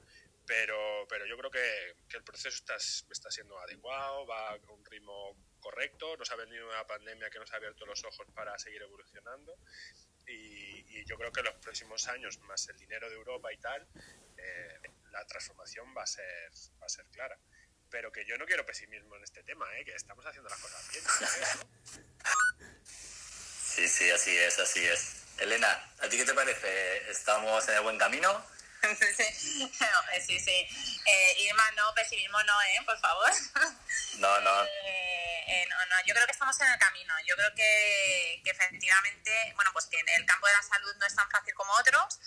[0.46, 4.84] Pero, pero yo creo que, que, el proceso está, está siendo adecuado, va a un
[4.84, 8.82] ritmo correcto, nos ha venido una pandemia que nos ha abierto los ojos para seguir
[8.82, 9.56] evolucionando
[10.26, 13.58] y, y yo creo que en los próximos años, más el dinero de Europa y
[13.58, 13.86] tal,
[14.36, 16.50] eh, la transformación va a, ser,
[16.80, 17.38] va a ser clara.
[17.90, 19.84] Pero que yo no quiero pesimismo en este tema, ¿eh?
[19.84, 21.04] que estamos haciendo las cosas bien.
[23.74, 25.24] Sí, sí, así es, así es.
[25.38, 27.10] Elena, ¿a ti qué te parece?
[27.10, 28.44] ¿Estamos en el buen camino?
[30.26, 30.66] sí, sí.
[31.06, 32.82] Eh, Irma, no, pesimismo no, ¿eh?
[32.86, 33.30] Por favor.
[34.18, 34.64] No, no.
[34.86, 35.13] Eh,
[35.62, 35.96] eh, no, no.
[36.06, 37.14] Yo creo que estamos en el camino.
[37.26, 41.06] Yo creo que, que efectivamente, bueno, pues que en el campo de la salud no
[41.06, 42.18] es tan fácil como otros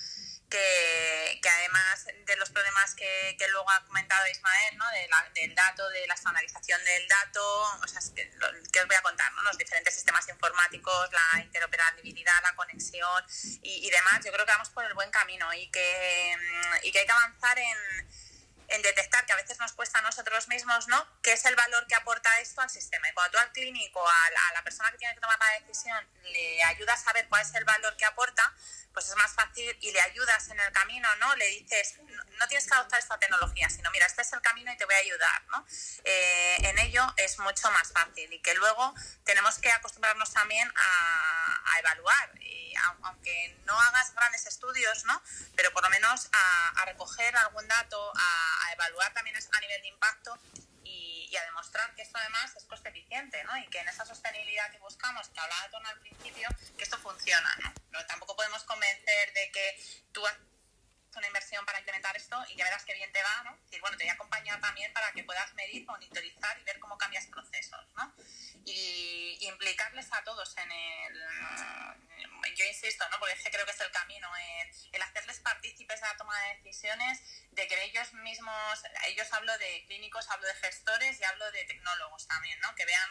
[0.50, 4.86] que, además de los problemas que, luego ha comentado Ismael, ¿no?
[5.34, 9.58] del dato, de la estandarización del dato, o sea, que, os voy a contar, los
[9.58, 13.26] diferentes sistemas informáticos, la interoperabilidad, la conexión
[13.62, 16.36] y, y, demás, yo creo que vamos por el buen camino y que,
[16.84, 17.78] y que hay que avanzar en,
[18.68, 21.08] en detectar que a veces nos cuesta a nosotros mismos, ¿no?
[21.22, 23.10] ¿Qué es el valor que aporta esto al sistema?
[23.10, 26.08] Y cuando tú al clínico, a a la persona que tiene que tomar la decisión,
[26.24, 28.54] le ayudas a saber cuál es el valor que aporta,
[28.94, 31.36] pues es más fácil y le ayudas en el camino, ¿no?
[31.36, 32.00] Le dices,
[32.40, 34.96] no tienes que adoptar esta tecnología, sino mira, este es el camino y te voy
[34.96, 35.66] a ayudar, ¿no?
[36.04, 38.94] Eh, en ello es mucho más fácil y que luego
[39.24, 45.22] tenemos que acostumbrarnos también a, a evaluar, y aunque no hagas grandes estudios, ¿no?
[45.56, 49.82] Pero por lo menos a, a recoger algún dato, a, a evaluar también a nivel
[49.82, 50.38] de impacto
[50.84, 53.56] y, a demostrar que esto además es coste eficiente, ¿no?
[53.58, 57.56] Y que en esa sostenibilidad que buscamos, que hablaba Tona al principio, que esto funciona,
[57.64, 57.74] ¿no?
[57.92, 59.84] Pero tampoco podemos convencer de que
[60.14, 60.42] tú haces
[61.18, 63.58] una inversión para implementar esto y ya verás qué bien te va, ¿no?
[63.72, 66.98] Y bueno, te voy a acompañar también para que puedas medir, monitorizar y ver cómo
[66.98, 68.14] cambias procesos, ¿no?
[68.66, 71.24] Y, implicarles a todos en el,
[72.56, 73.20] yo insisto, ¿no?
[73.20, 77.20] Porque creo que es el camino, en el hacerles partícipes de la toma de decisiones,
[77.52, 82.28] de que ellos mismos, ellos hablo de clínicos, hablo de gestores y hablo de tecnólogos
[82.28, 82.74] también, ¿no?
[82.76, 83.10] Que vean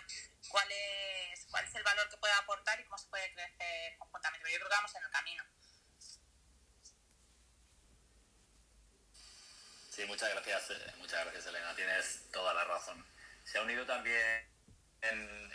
[0.49, 4.45] cuál es, cuál es el valor que puede aportar y cómo se puede crecer conjuntamente.
[4.45, 5.45] Pero yo creo que vamos en el camino.
[9.91, 13.03] Sí, muchas gracias, eh, muchas gracias Elena, tienes toda la razón.
[13.45, 14.57] Se ha unido también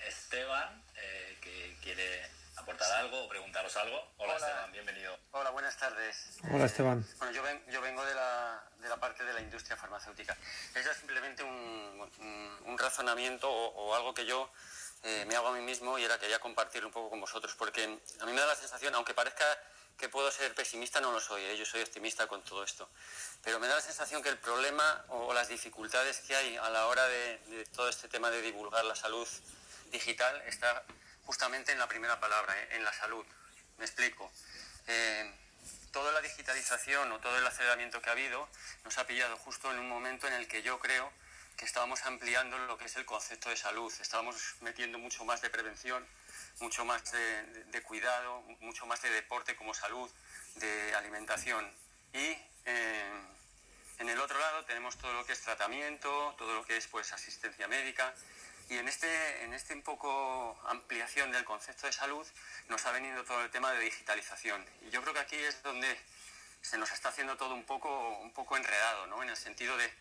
[0.07, 4.13] Esteban, eh, que quiere aportar algo o preguntaros algo.
[4.17, 5.17] Hola, Esteban, bienvenido.
[5.31, 6.37] Hola, buenas tardes.
[6.51, 7.05] Hola Esteban.
[7.17, 10.37] Bueno, yo, ven, yo vengo de la, de la, parte de la industria farmacéutica.
[10.75, 12.11] Es simplemente un,
[12.65, 14.51] un, razonamiento o, o, algo que yo
[15.03, 17.83] eh, me hago a mí mismo y era quería compartirlo un poco con vosotros, porque
[17.83, 19.45] a mí me da la sensación, aunque parezca
[19.97, 21.57] que puedo ser pesimista, no lo soy, ¿eh?
[21.57, 22.89] yo soy optimista con todo esto.
[23.43, 26.87] Pero me da la sensación que el problema o las dificultades que hay a la
[26.87, 29.27] hora de, de todo este tema de divulgar la salud
[29.91, 30.83] digital está
[31.25, 32.69] justamente en la primera palabra, ¿eh?
[32.71, 33.25] en la salud.
[33.77, 34.31] Me explico.
[34.87, 35.33] Eh,
[35.91, 38.47] toda la digitalización o todo el aceleramiento que ha habido
[38.83, 41.11] nos ha pillado justo en un momento en el que yo creo
[41.57, 45.49] que estábamos ampliando lo que es el concepto de salud, estábamos metiendo mucho más de
[45.49, 46.07] prevención,
[46.59, 50.09] mucho más de, cuidado, mucho más de deporte como salud,
[50.55, 51.71] de alimentación.
[52.13, 53.11] Y eh,
[53.99, 57.13] en el otro lado tenemos todo lo que es tratamiento, todo lo que es pues,
[57.13, 58.13] asistencia médica.
[58.71, 62.25] Y en este, en este un poco ampliación del concepto de salud
[62.69, 64.65] nos ha venido todo el tema de digitalización.
[64.87, 65.99] Y yo creo que aquí es donde
[66.61, 69.21] se nos está haciendo todo un poco, un poco enredado, ¿no?
[69.23, 69.91] En el sentido de,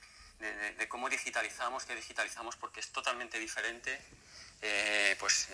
[0.78, 4.00] de, cómo digitalizamos, qué digitalizamos, porque es totalmente diferente,
[4.62, 5.48] eh, pues,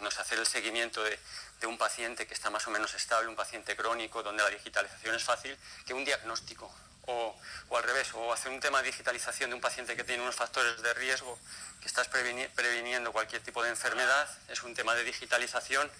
[0.00, 1.18] nos hacer el seguimiento de,
[1.60, 5.14] de, un paciente que está más o menos estable, un paciente crónico, donde la digitalización
[5.14, 5.56] es fácil,
[5.86, 6.70] que un diagnóstico.
[7.10, 7.34] O,
[7.74, 10.80] al revés, o hacer un tema de digitalización de un paciente que tiene unos factores
[10.82, 11.38] de riesgo,
[11.80, 15.90] que estás previniendo cualquier tipo de enfermedad, es un tema de digitalización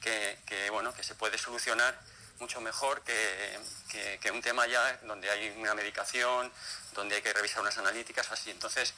[0.00, 1.98] que, bueno, que se puede solucionar
[2.40, 6.52] mucho mejor que, que, un tema ya donde hay una medicación,
[6.92, 8.50] donde hay que revisar unas analíticas, así.
[8.50, 8.94] Entonces,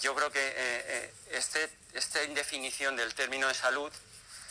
[0.00, 3.92] yo creo que eh, eh, este, esta indefinición del término de salud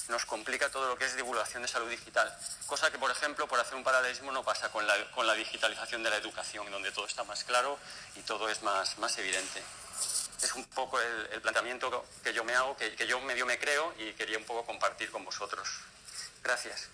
[0.09, 2.33] nos complica todo lo que es divulgación de salud digital.
[2.65, 6.03] Cosa que, por ejemplo, por hacer un paralelismo, no pasa con la, con la digitalización
[6.03, 7.77] de la educación, donde todo está más claro
[8.15, 9.61] y todo es más, más evidente.
[10.41, 14.13] Es un poco el, planteamiento que yo me hago, que, yo medio me creo y
[14.13, 15.67] quería un poco compartir con vosotros.
[16.43, 16.89] Gracias.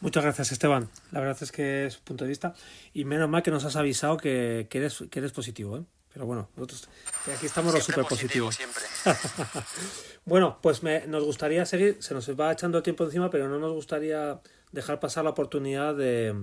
[0.00, 0.90] Muchas gracias, Esteban.
[1.12, 2.54] La verdad es que es punto de vista.
[2.92, 5.84] Y menos mal que nos has avisado que, que eres, que eres positivo, ¿eh?
[6.14, 6.88] Pero bueno, nosotros
[7.36, 8.56] aquí estamos los súper positivos.
[10.24, 13.58] bueno, pues me, nos gustaría seguir, se nos va echando el tiempo encima, pero no
[13.58, 14.40] nos gustaría
[14.70, 16.34] dejar pasar la oportunidad de,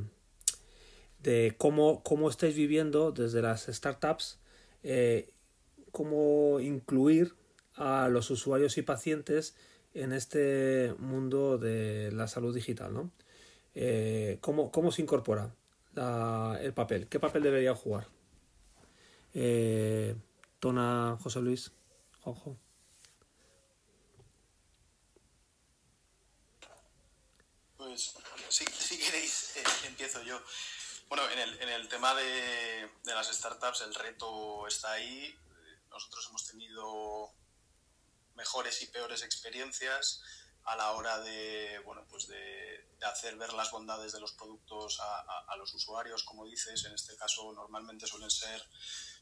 [1.23, 4.39] de cómo, cómo estáis viviendo desde las startups,
[4.83, 5.31] eh,
[5.93, 7.33] cómo incluir
[7.75, 9.55] a los usuarios y pacientes
[9.93, 13.11] en este mundo de la salud digital, ¿no?
[13.73, 15.53] eh, ¿cómo, ¿cómo, se incorpora
[15.93, 17.07] la, el papel?
[17.07, 18.07] ¿Qué papel debería jugar?
[19.33, 20.15] Eh,
[20.59, 21.71] Tona, José Luis,
[22.21, 22.57] Juanjo.
[27.77, 28.13] Pues
[28.49, 30.39] si, queréis, eh, empiezo yo.
[31.09, 35.35] Bueno, en el, en el tema de, de, las startups el reto está ahí.
[35.89, 37.31] Nosotros hemos tenido
[38.35, 40.21] mejores y peores experiencias
[40.65, 45.55] a la hora de, bueno, pues de, hacer ver las bondades de los productos a,
[45.57, 48.63] los usuarios, como dices, en este caso normalmente suelen ser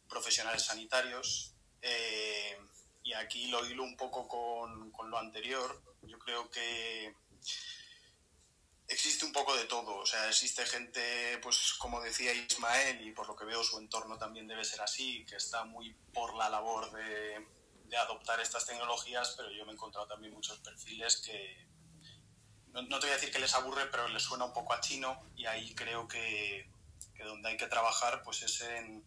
[0.09, 1.53] profesionales sanitarios.
[1.81, 2.57] Eh,
[3.03, 5.81] y aquí lo hilo un poco con, con, lo anterior.
[6.01, 7.15] Yo creo que
[8.87, 9.97] existe un poco de todo.
[9.97, 14.17] O sea, existe gente, pues como decía Ismael, y por lo que veo su entorno
[14.17, 17.45] también debe ser así, que está muy por la labor de,
[17.85, 21.69] de adoptar estas tecnologías, pero yo me he encontrado también muchos perfiles que,
[22.73, 25.19] no, te voy a decir que les aburre, pero les suena un poco a chino
[25.35, 26.69] y ahí creo que,
[27.15, 29.03] que donde hay que trabajar pues es en,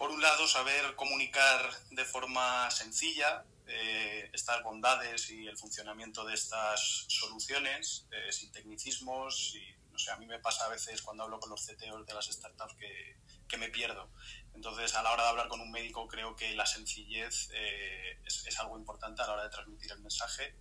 [0.00, 6.32] por un lado, saber comunicar de forma sencilla eh, estas bondades y el funcionamiento de
[6.32, 9.54] estas soluciones, eh, sin tecnicismos.
[9.56, 12.14] Y, no sé, a mí me pasa a veces cuando hablo con los CTOs de
[12.14, 14.08] las startups que, que me pierdo.
[14.54, 18.58] Entonces, a la hora de hablar con un médico, creo que la sencillez eh, es,
[18.58, 20.54] algo importante a la hora de transmitir el mensaje.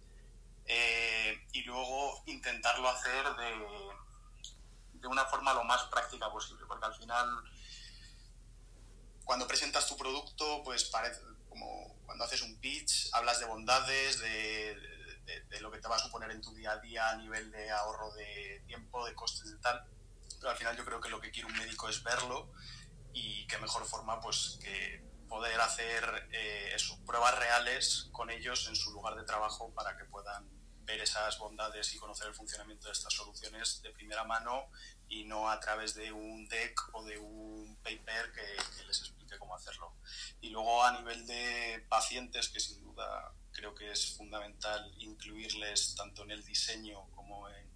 [0.66, 3.56] Eh, y luego intentarlo hacer de,
[4.96, 7.42] de una forma lo más práctica posible, porque al final,
[9.30, 14.76] cuando presentas tu producto, pues parece como cuando haces un pitch, hablas de bondades, de,
[15.24, 17.52] de, de lo que te va a suponer en tu día a día a nivel
[17.52, 19.86] de ahorro de tiempo, de costes y tal.
[20.40, 22.52] Pero al final yo creo que lo que quiere un médico es verlo
[23.14, 26.76] y qué mejor forma pues que poder hacer eh,
[27.06, 30.50] pruebas reales con ellos en su lugar de trabajo para que puedan
[30.90, 34.72] ver esas bondades y conocer el funcionamiento de estas soluciones de primera mano
[35.08, 39.56] y no a través de un deck o de un paper que, les explique cómo
[39.56, 39.96] hacerlo.
[40.42, 46.24] Y luego a nivel de pacientes, que sin duda creo que es fundamental incluirles tanto
[46.24, 47.70] en el diseño como en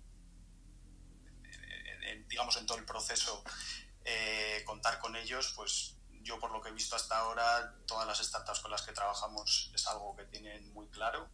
[2.28, 3.44] digamos en todo el proceso
[4.04, 8.20] eh, contar con ellos, pues yo por lo que he visto hasta ahora, todas las
[8.20, 11.30] startups con las que trabajamos es algo que tienen muy claro.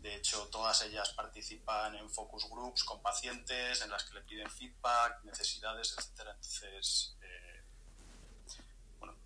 [0.00, 4.50] De hecho, todas ellas participan en focus groups con pacientes en las que le piden
[4.50, 6.32] feedback, necesidades, etcétera.
[6.32, 7.16] Entonces,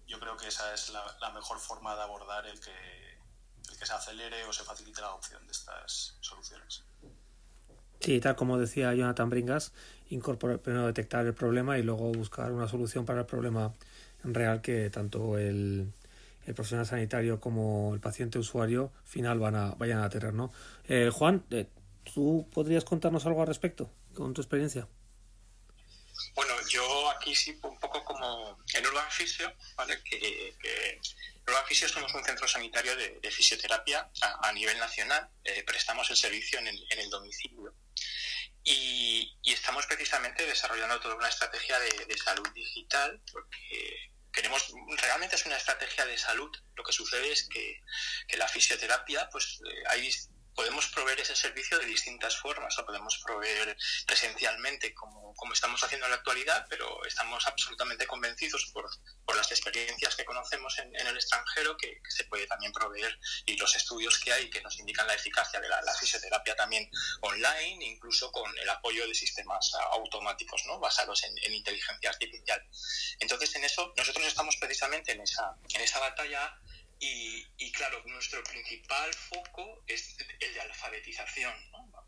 [0.07, 2.71] yo creo que esa es la, mejor forma de abordar el que,
[3.71, 6.85] el que se acelere o se facilite la adopción de estas soluciones.
[8.01, 9.73] Sí, tal como decía Jonathan Bringas,
[10.11, 13.73] incorporar, primero detectar el problema y luego buscar una solución para el problema
[14.25, 15.93] real que tanto el,
[16.47, 20.35] el profesional sanitario como el paciente usuario final van a, vayan a tener.
[20.35, 20.53] ¿no?
[20.89, 21.69] Eh, Juan, eh,
[22.13, 24.89] ¿tú podrías contarnos algo al respecto con tu experiencia?
[26.35, 30.03] Bueno, yo aquí sí, un poco como en Urban Fisio, ¿vale?
[30.03, 30.19] que,
[30.61, 31.01] que
[31.47, 36.59] Urban Fisio somos un centro sanitario de, fisioterapia a, nivel nacional, eh, prestamos el servicio
[36.59, 37.75] en el, en el domicilio
[38.65, 45.57] y, estamos precisamente desarrollando toda una estrategia de, salud digital, porque queremos, realmente es una
[45.57, 46.51] estrategia de salud.
[46.75, 47.81] Lo que sucede es que,
[48.37, 50.11] la fisioterapia, pues eh, hay
[50.55, 53.77] podemos proveer ese servicio de distintas formas, o podemos proveer
[54.07, 58.89] presencialmente como, como estamos haciendo en la actualidad, pero estamos absolutamente convencidos por,
[59.25, 63.75] por las experiencias que conocemos en, el extranjero que, se puede también proveer y los
[63.75, 66.91] estudios que hay que nos indican la eficacia de la, fisioterapia también
[67.21, 70.79] online, incluso con el apoyo de sistemas automáticos ¿no?
[70.81, 72.67] basados en, en inteligencia artificial.
[73.19, 76.59] Entonces, en eso, nosotros estamos precisamente en esa, en esa batalla
[77.05, 81.53] y, claro, nuestro principal foco es el de alfabetización.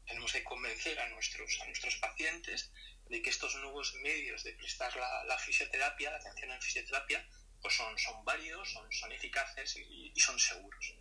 [0.07, 2.71] Tenemos que convencer a nuestros, a nuestros pacientes
[3.07, 7.29] de que estos nuevos medios de prestar la, fisioterapia, la atención en fisioterapia,
[7.61, 10.95] pues son, son válidos, son, son eficaces y, son seguros.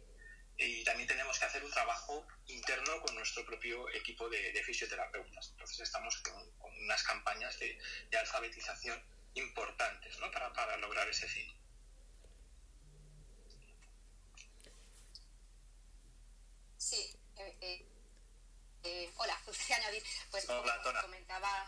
[0.57, 5.49] Y también tenemos que hacer un trabajo interno con nuestro propio equipo de, fisioterapeutas.
[5.51, 6.33] Entonces estamos con,
[6.81, 7.77] unas campañas de,
[8.17, 11.63] alfabetización importantes para, para lograr ese fin.
[16.83, 17.17] Sí.
[17.64, 17.86] Eh, eh,
[18.84, 19.39] eh, hola,
[19.78, 20.61] añadir, pues como,
[21.01, 21.66] comentaba,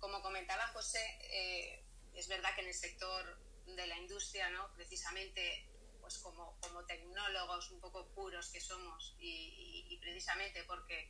[0.00, 4.74] como comentaba José, es verdad que en el sector de la industria, ¿no?
[4.74, 5.68] precisamente
[6.00, 11.08] pues como, como tecnólogos un poco puros que somos y, precisamente porque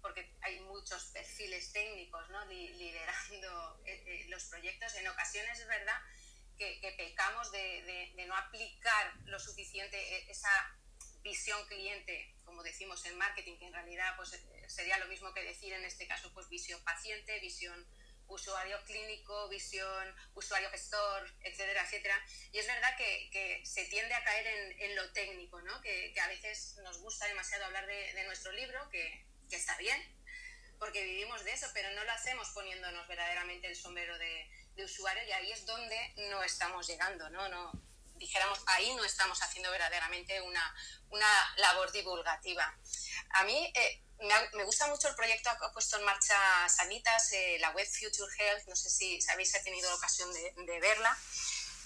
[0.00, 2.44] porque hay muchos perfiles técnicos ¿no?
[2.46, 3.82] liderando
[4.28, 6.00] los proyectos, en ocasiones es verdad
[6.56, 10.76] que, pecamos de, de, no aplicar lo suficiente esa
[11.22, 15.72] visión cliente, como decimos en marketing, que en realidad pues, sería lo mismo que decir
[15.72, 17.86] en este caso pues, visión paciente, visión
[18.28, 22.26] usuario clínico, visión usuario gestor, etcétera, etcétera.
[22.52, 24.46] Y es verdad que, se tiende a caer
[24.78, 25.80] en, lo técnico, ¿no?
[25.82, 30.00] que, a veces nos gusta demasiado hablar de, nuestro libro, que, está bien,
[30.78, 35.22] porque vivimos de eso, pero no lo hacemos poniéndonos verdaderamente el sombrero de, de usuario
[35.24, 37.48] y ahí es donde no estamos llegando, ¿no?
[37.50, 37.91] no
[38.22, 40.74] dijéramos, ahí no estamos haciendo verdaderamente una,
[41.10, 42.74] una labor divulgativa.
[43.30, 44.02] A mí eh,
[44.54, 48.32] me, gusta mucho el proyecto que ha puesto en marcha Sanitas, eh, la web Future
[48.38, 51.16] Health, no sé si sabéis si ha tenido la ocasión de, verla,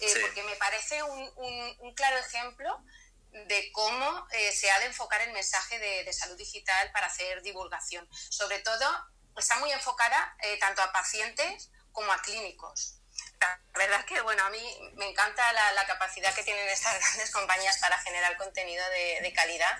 [0.01, 1.33] eh, porque me parece un,
[1.81, 2.85] un, claro ejemplo
[3.33, 8.07] de cómo se ha de enfocar el mensaje de, de, salud digital para hacer divulgación.
[8.13, 8.87] Sobre todo,
[9.37, 12.96] está muy enfocada tanto a pacientes como a clínicos
[13.41, 17.79] la verdad que, bueno, a mí me encanta la, capacidad que tienen estas grandes compañías
[17.79, 19.79] para generar contenido de, calidad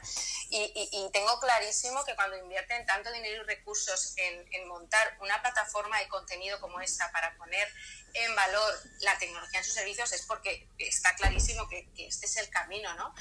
[0.51, 6.09] y, tengo clarísimo que cuando invierten tanto dinero y recursos en, montar una plataforma de
[6.09, 7.67] contenido como esta para poner
[8.13, 12.51] en valor la tecnología en sus servicios es porque está clarísimo que, este es el
[12.51, 13.15] camino, ¿no?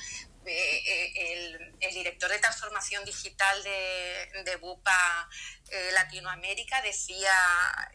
[0.45, 5.29] Eh, eh, el, director de transformación digital de, de BUPA
[5.71, 7.31] eh, Latinoamérica decía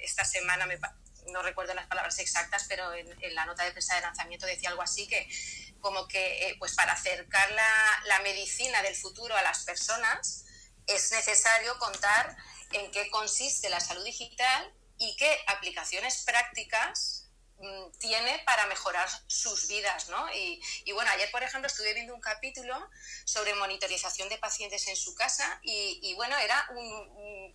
[0.01, 0.78] esta semana, me,
[1.31, 4.83] no recuerdo las palabras exactas, pero en, la nota de prensa de lanzamiento decía algo
[4.83, 5.28] así que
[5.81, 10.45] como que eh, pues para acercar la, medicina del futuro a las personas
[10.87, 12.37] es necesario contar
[12.72, 19.68] en qué consiste la salud digital y qué aplicaciones prácticas mm, tiene para mejorar sus
[19.68, 20.26] vidas, ¿no?
[20.35, 22.91] Y, bueno, ayer, por ejemplo, estuve viendo un capítulo
[23.24, 27.50] sobre monitorización de pacientes en su casa y, bueno, era un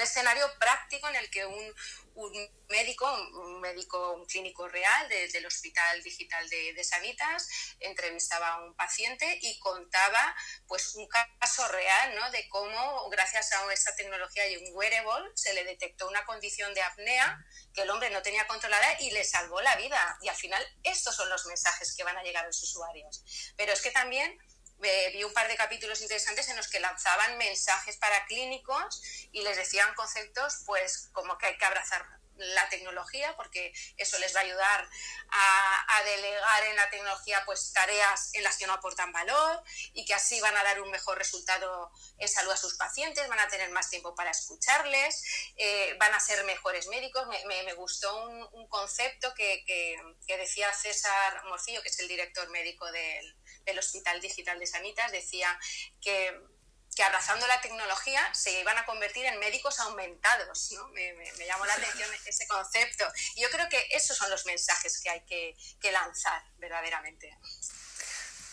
[0.00, 1.74] escenario práctico en el que un,
[2.14, 7.48] un médico, un médico, un clínico real del Hospital Digital de, Sanitas,
[7.80, 10.34] entrevistaba a un paciente y contaba
[10.66, 12.30] pues un caso real ¿no?
[12.30, 16.82] de cómo gracias a esta tecnología y un wearable se le detectó una condición de
[16.82, 20.18] apnea que el hombre no tenía controlada y le salvó la vida.
[20.22, 23.24] Y al final estos son los mensajes que van a llegar a los usuarios.
[23.56, 24.38] Pero es que también
[24.80, 29.02] vi un par de capítulos interesantes en los que lanzaban mensajes para clínicos
[29.32, 34.34] y les decían conceptos pues como que hay que abrazar la tecnología porque eso les
[34.34, 34.88] va a ayudar
[35.30, 39.62] a, delegar en la tecnología pues tareas en las que no aportan valor
[39.92, 43.38] y que así van a dar un mejor resultado en salud a sus pacientes, van
[43.38, 45.22] a tener más tiempo para escucharles,
[45.56, 47.26] eh, van a ser mejores médicos.
[47.46, 53.36] Me, gustó un, concepto que, que, decía César Morcillo, que es el director médico del,
[53.64, 55.58] del Hospital Digital de Sanitas, decía
[56.00, 56.34] que
[56.94, 60.72] que abrazando la tecnología se iban a convertir en médicos aumentados.
[60.72, 60.88] ¿no?
[60.88, 61.14] Me,
[61.46, 63.10] llamó la atención ese concepto.
[63.36, 67.36] Y yo creo que esos son los mensajes que hay que, lanzar verdaderamente.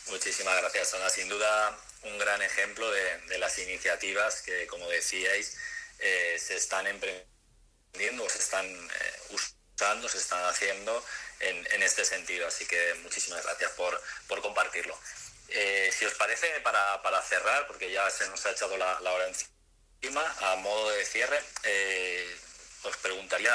[0.08, 1.10] Muchísimas gracias, Ana.
[1.10, 5.58] Sin duda, un gran ejemplo de, las iniciativas que, como decíais,
[6.00, 9.36] eh, se están emprendiendo, se están eh,
[9.76, 11.04] usando, se están haciendo
[11.40, 12.48] en, en, este sentido.
[12.48, 14.98] Así que muchísimas gracias por, por compartirlo.
[15.50, 19.28] Eh, si os parece, para, para, cerrar, porque ya se nos ha echado la, hora
[19.28, 22.38] encima, a modo de cierre, eh,
[22.84, 23.54] os preguntaría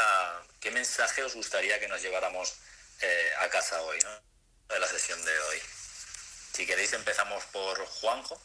[0.61, 2.55] qué mensaje os gustaría que nos lleváramos
[3.01, 4.74] eh, a casa hoy, ¿no?
[4.74, 5.62] de la sesión de hoy.
[6.55, 8.41] Si queréis empezamos por Juanjo.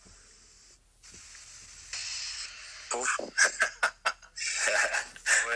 [2.90, 3.10] Puf.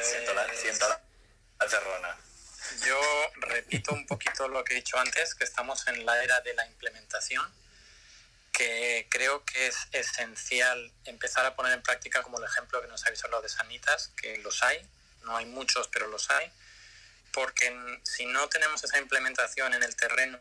[0.02, 1.02] siento la, siento la
[3.92, 7.46] un poquito lo que he dicho antes, que estamos en la era de la implementación,
[8.52, 13.06] que creo que es esencial empezar a poner en práctica como el ejemplo que nos
[13.06, 14.86] habéis hablado de Sanitas, que los hay,
[15.24, 16.52] no hay muchos, pero los hay,
[17.32, 20.40] porque si no tenemos esa implementación en el terreno,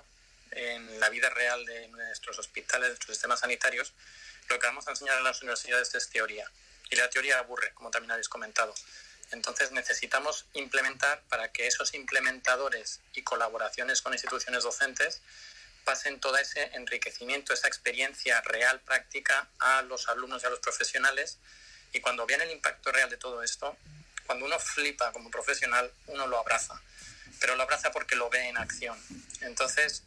[0.50, 3.92] en la vida real de nuestros hospitales, de nuestros sistemas sanitarios,
[4.48, 6.50] lo que vamos a enseñar en las universidades es teoría.
[6.90, 8.74] Y la teoría aburre, como también habéis comentado.
[9.32, 15.22] Entonces necesitamos implementar para que esos implementadores y colaboraciones con instituciones docentes
[15.84, 21.38] pasen todo ese enriquecimiento, esa experiencia real, práctica a los alumnos y a los profesionales.
[21.92, 23.76] Y cuando viene el impacto real de todo esto,
[24.26, 26.80] cuando uno flipa como profesional, uno lo abraza.
[27.40, 28.96] Pero lo abraza porque lo ve en acción.
[29.40, 30.02] Entonces,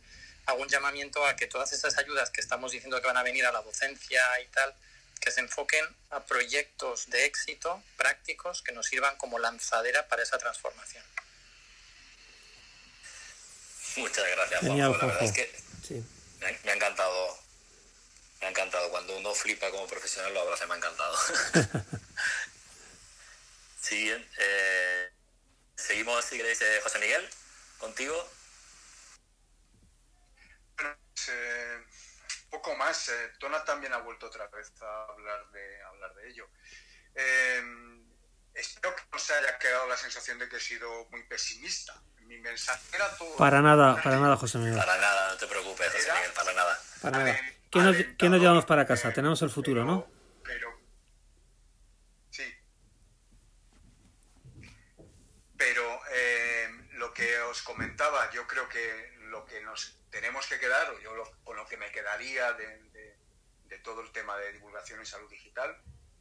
[0.46, 3.46] hago un llamamiento a que todas esas ayudas que estamos diciendo que van a venir
[3.46, 4.74] a la docencia y tal,
[5.24, 10.38] que se enfoquen a proyectos de éxito prácticos que nos sirvan como lanzadera para esa
[10.38, 11.04] transformación.
[13.96, 15.64] Muchas gracias, Genial, La verdad es que
[16.40, 17.38] me, ha encantado.
[18.42, 18.90] Me ha encantado.
[18.90, 21.18] Cuando uno flipa como profesional lo abraza, me ha encantado.
[23.82, 24.28] Siguiente.
[24.40, 25.10] Eh,
[25.76, 27.30] seguimos, si queréis, eh, José Miguel,
[27.78, 28.30] contigo.
[31.30, 31.84] Eh,
[32.54, 33.10] poco más.
[33.10, 36.48] Eh, Tona también ha vuelto otra vez a hablar de, hablar de ello.
[37.16, 38.06] Em,
[38.54, 42.00] espero que no se haya quedado la sensación de que he sido muy pesimista.
[42.22, 43.36] Mi mensaje era todo.
[43.38, 44.78] Para nada, para nada, José Miguel.
[44.78, 46.80] Para nada, no te preocupes, José Miguel, para nada.
[47.02, 47.40] Para nada.
[47.72, 49.12] ¿Qué nos, ¿Qué nos, llevamos para casa?
[49.12, 50.08] Tenemos el futuro, ¿no?
[50.44, 50.80] Pero.
[52.30, 52.46] Sí.
[55.58, 59.13] Pero eh, lo que os comentaba, yo creo que
[59.62, 61.12] nos tenemos que quedar, o yo
[61.44, 62.84] con lo que me quedaría de,
[63.84, 65.76] todo el tema de divulgación en salud digital,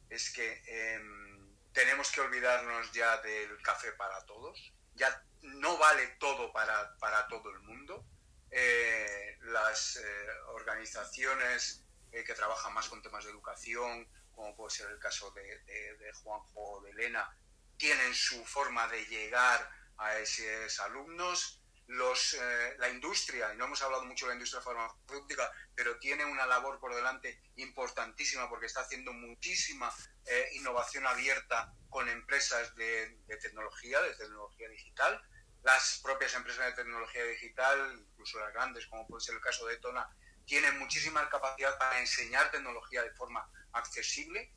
[0.09, 4.73] es que em, tenemos que olvidarnos ya del café para todos.
[4.95, 6.97] Ya no vale todo para,
[7.29, 8.05] todo el mundo.
[8.51, 14.89] Eh, las eh, organizaciones eh, que trabajan más con temas de educación, como puede ser
[14.89, 17.37] el caso de Juanjo o de Elena,
[17.77, 21.62] tienen su forma de llegar a esos alumnos
[21.93, 26.25] los, eh, la industria, y no hemos hablado mucho de la industria farmacéutica, pero tiene
[26.25, 29.93] una labor por delante importantísima porque está haciendo muchísima
[30.25, 35.21] eh, innovación abierta con empresas de, tecnología, de tecnología digital.
[35.61, 39.77] Las propias empresas de tecnología digital, incluso las grandes, como puede ser el caso de
[39.77, 40.09] Tona,
[40.45, 44.51] tienen muchísima capacidad para enseñar tecnología de forma accesible.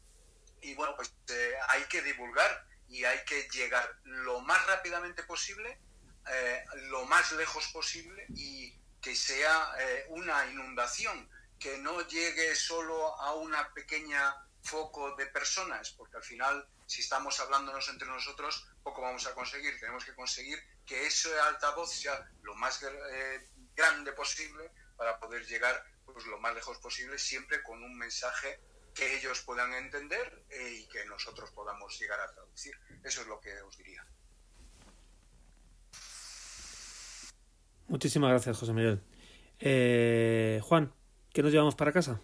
[0.63, 5.79] Y bueno, pues eh, hay que divulgar y hay que llegar lo más rápidamente posible
[6.29, 13.19] eh, lo más lejos posible y que sea eh, una inundación, que no llegue solo
[13.21, 19.03] a una pequeña foco de personas, porque al final, si estamos hablándonos entre nosotros, poco
[19.03, 19.79] vamos a conseguir.
[19.79, 25.85] Tenemos que conseguir que ese altavoz sea lo más eh, grande posible para poder llegar
[26.05, 28.61] pues, lo más lejos posible, siempre con un mensaje
[28.95, 32.75] que ellos puedan entender y que nosotros podamos llegar a traducir.
[33.05, 34.05] Eso es lo que os diría.
[37.89, 39.01] Muchísimas gracias, José Miguel.
[39.61, 40.93] Eh, Juan,
[41.33, 42.21] ¿qué nos llevamos para casa?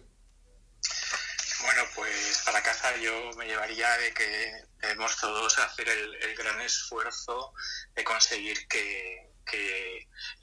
[1.61, 7.53] Bueno, pues para casa yo me llevaría de que debemos todos hacer el, gran esfuerzo
[7.95, 9.31] de conseguir que,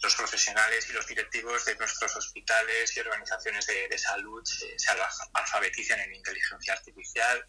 [0.02, 4.90] los profesionales y los directivos de nuestros hospitales y organizaciones de, salud se, se
[5.32, 7.44] alfabeticen en inteligencia artificial,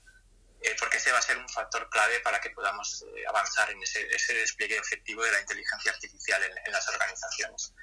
[0.63, 3.81] eh, porque ese va a ser un factor clave para que podamos eh, avanzar en
[3.81, 7.73] ese, despliegue efectivo de la inteligencia artificial en, las organizaciones.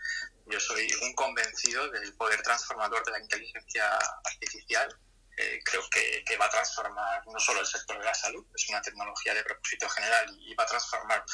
[0.46, 4.96] Yo soy un convencido del poder transformador de la inteligencia artificial.
[5.36, 8.80] Eh, creo que, va a transformar no solo el sector de la salud, es una
[8.80, 11.24] tecnología de propósito general y va a transformar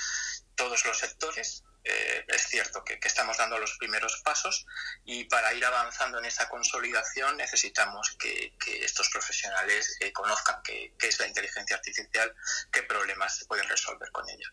[0.54, 4.64] todos los sectores, eh, es cierto que, estamos dando los primeros pasos
[5.04, 11.18] y para ir avanzando en esa consolidación necesitamos que, estos profesionales eh, conozcan qué, es
[11.20, 12.34] la inteligencia artificial,
[12.72, 14.52] qué problemas se pueden resolver con ella.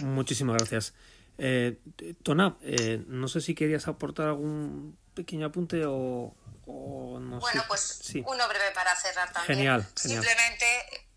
[0.00, 0.94] Muchísimas gracias.
[1.38, 1.78] Eh,
[2.24, 6.34] Tona, eh, no sé si querías aportar algún pequeño apunte o,
[6.66, 9.58] no Bueno, pues uno breve para cerrar también.
[9.58, 10.24] Genial, genial.
[10.24, 11.08] Simplemente,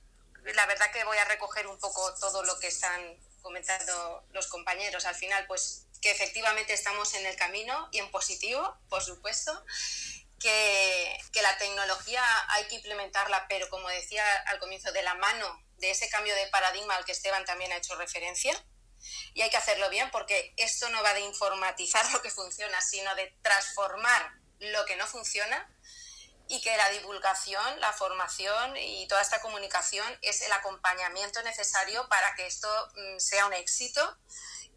[0.56, 3.02] la verdad que voy a recoger un poco todo lo que están
[3.42, 8.78] comentando los compañeros al final, pues que efectivamente estamos en el camino y en positivo,
[8.90, 9.66] por supuesto,
[10.40, 15.64] que, que, la tecnología hay que implementarla, pero como decía al comienzo, de la mano
[15.78, 18.54] de ese cambio de paradigma al que Esteban también ha hecho referencia.
[19.34, 23.14] Y hay que hacerlo bien porque esto no va de informatizar lo que funciona, sino
[23.16, 25.68] de transformar lo que no funciona
[26.52, 32.36] y que la divulgación, la formación y toda esta comunicación es el acompañamiento necesario para
[32.36, 34.02] que esto mm, sea un éxito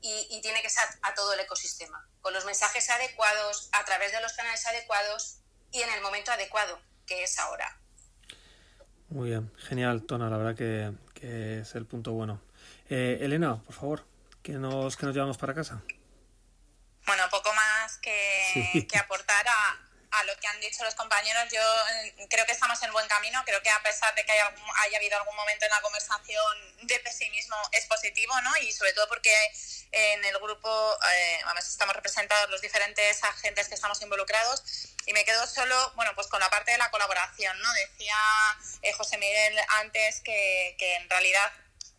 [0.01, 4.21] y, tiene que ser a todo el ecosistema, con los mensajes adecuados, a través de
[4.21, 5.39] los canales adecuados
[5.73, 7.81] y en el momento adecuado, que es ahora.
[9.09, 10.93] Muy bien, genial, Tona, la verdad que,
[11.61, 12.41] es el punto bueno.
[12.89, 14.07] Eh, Elena, por favor,
[14.43, 15.83] ¿qué nos, que nos llevamos para casa?
[17.07, 19.85] Bueno, poco más que, que aportar a,
[20.15, 23.43] a lo que han dicho los compañeros, yo eh, creo que estamos en buen camino.
[23.45, 27.01] Creo que a pesar de que haya, haya habido algún momento en la conversación de
[27.01, 28.57] pesimismo, es positivo, ¿no?
[28.59, 29.35] Y sobre todo porque
[29.93, 34.63] en el grupo eh, estamos representados los diferentes agentes que estamos involucrados
[35.07, 37.73] y me quedo solo, bueno, pues con la parte de la colaboración, ¿no?
[37.75, 38.17] Decía
[38.83, 41.53] eh, José Miguel antes que, que en realidad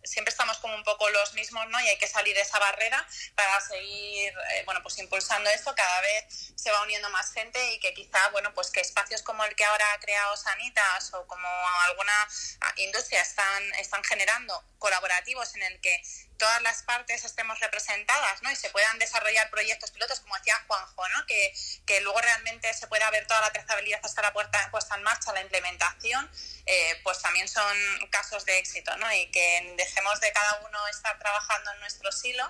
[0.05, 1.79] siempre estamos como un poco los mismos, ¿no?
[1.81, 5.73] Y hay que salir de esa barrera para seguir, eh, bueno, pues impulsando esto.
[5.75, 9.43] Cada vez se va uniendo más gente y que quizá, bueno, pues que espacios como
[9.43, 11.47] el que ahora ha creado Sanitas o como
[11.87, 12.27] alguna
[12.61, 16.01] ah, industria están, están generando colaborativos en el que
[16.37, 18.51] todas las partes estemos representadas ¿no?
[18.51, 21.25] y se puedan desarrollar proyectos pilotos, como decía Juanjo, ¿no?
[21.25, 21.53] que,
[21.85, 25.33] que luego realmente se pueda ver toda la trazabilidad hasta la puerta, puesta en marcha,
[25.33, 26.29] la implementación,
[26.65, 27.75] eh, pues también son
[28.09, 29.11] casos de éxito ¿no?
[29.13, 32.49] y que dejemos de cada uno estar trabajando en nuestro silo.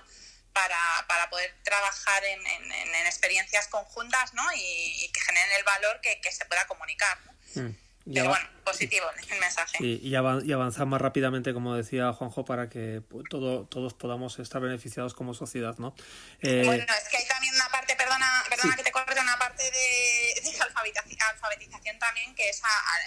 [0.55, 4.41] Para, para poder trabajar en, en, experiencias conjuntas ¿no?
[4.55, 7.19] y, que generen el valor que, que se pueda comunicar.
[7.25, 7.61] ¿no?
[7.61, 7.84] Mm.
[8.13, 9.77] Pero bueno, positivo el mensaje.
[9.83, 15.33] y, avanzar más rápidamente, como decía Juanjo, para que todo, todos podamos estar beneficiados como
[15.33, 15.95] sociedad, ¿no?
[16.41, 19.63] Eh, bueno, es que hay también una parte, perdona, perdona que te corte, una parte
[19.63, 22.61] de, alfabetización, también, que es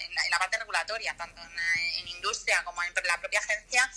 [0.07, 3.91] en, la, parte regulatoria, tanto en, en industria como en la propia agencia,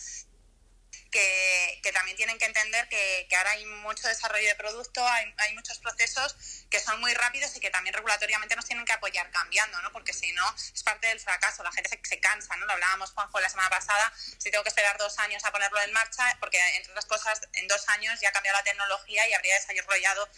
[1.12, 5.80] que, también tienen que entender que, ahora hay mucho desarrollo de producto, hay, hay, muchos
[5.80, 6.36] procesos
[6.70, 9.92] que son muy rápidos y que también regulatoriamente nos tienen que apoyar cambiando, ¿no?
[9.92, 12.66] Porque si no, es parte del fracaso, la gente se, se cansa, ¿no?
[12.66, 15.92] Lo hablábamos, Juanjo, la semana pasada, si tengo que esperar dos años a ponerlo en
[15.92, 19.56] marcha, porque entre otras cosas, en dos años ya ha cambiado la tecnología y habría
[19.56, 20.30] desarrollado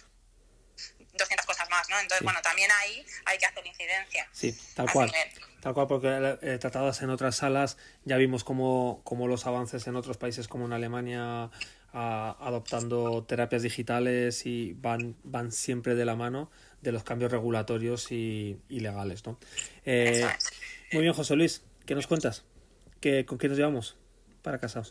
[1.13, 1.99] 200 cosas más, ¿no?
[1.99, 4.27] Entonces, bueno, también ahí hay que hacer incidencia.
[4.31, 5.11] Sí, tal cual.
[5.61, 9.95] Tal cual, porque eh, tratadas en otras salas ya vimos cómo, cómo, los avances en
[9.95, 11.49] otros países como en Alemania
[11.93, 16.49] adoptando terapias digitales y van, van siempre de la mano
[16.81, 19.39] de los cambios regulatorios y, legales, ¿no?
[19.85, 20.27] Eh,
[20.91, 22.43] muy bien, José Luis, ¿qué nos cuentas?
[22.99, 23.95] ¿Qué, ¿Con qué nos llevamos
[24.41, 24.83] para casa?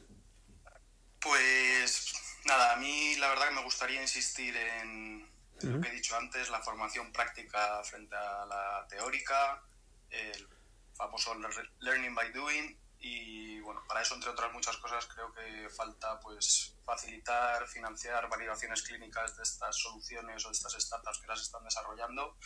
[1.20, 2.12] Pues
[2.44, 5.26] nada, a mí la verdad que me gustaría insistir en,
[5.64, 9.62] lo que he dicho antes, la formación práctica frente a la teórica,
[10.10, 10.48] el
[10.94, 11.34] famoso
[11.80, 16.76] learning by doing y bueno, para eso entre otras muchas cosas creo que falta pues
[16.84, 22.36] facilitar, financiar validaciones clínicas de estas soluciones o de estas startups que las están desarrollando,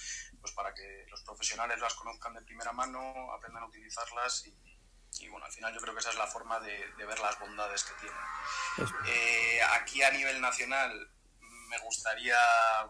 [0.40, 5.28] pues para que los profesionales las conozcan de primera mano, aprendan a utilizarlas y, y
[5.28, 7.84] bueno, al final yo creo que esa es la forma de, de ver las bondades
[7.84, 8.94] que tienen.
[9.06, 11.10] Eh, aquí a nivel nacional
[11.68, 12.38] me gustaría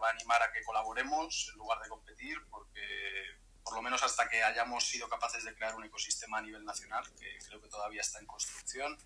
[0.09, 4.87] animar a que colaboremos en lugar de competir, porque por lo menos hasta que hayamos
[4.87, 8.25] sido capaces de crear un ecosistema a nivel nacional, que creo que todavía está en
[8.25, 8.97] construcción.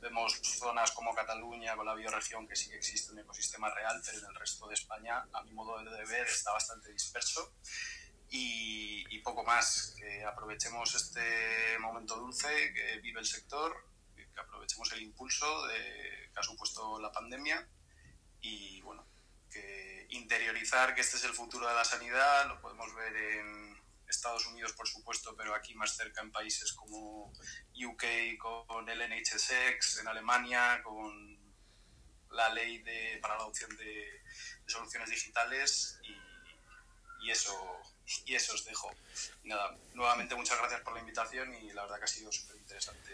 [0.00, 4.18] Vemos zonas como Cataluña, con la bioregión, que sí que existe un ecosistema real, pero
[4.18, 7.54] en el resto de España, a mi modo de ver, está bastante disperso.
[8.30, 13.76] Y, poco más, que aprovechemos este momento dulce que vive el sector,
[14.16, 17.68] que aprovechemos el impulso que ha supuesto la pandemia
[18.40, 19.06] y bueno,
[19.50, 24.46] que interiorizar que este es el futuro de la sanidad, lo podemos ver en Estados
[24.46, 27.32] Unidos, por supuesto, pero aquí más cerca en países como
[27.74, 31.38] UK con el NHSX, en Alemania con
[32.30, 34.22] la ley de, para la adopción de,
[34.66, 37.54] soluciones digitales y, eso
[38.24, 38.90] y eso os dejo.
[39.44, 43.12] nada, nuevamente muchas gracias por la invitación y la verdad que ha sido súper interesante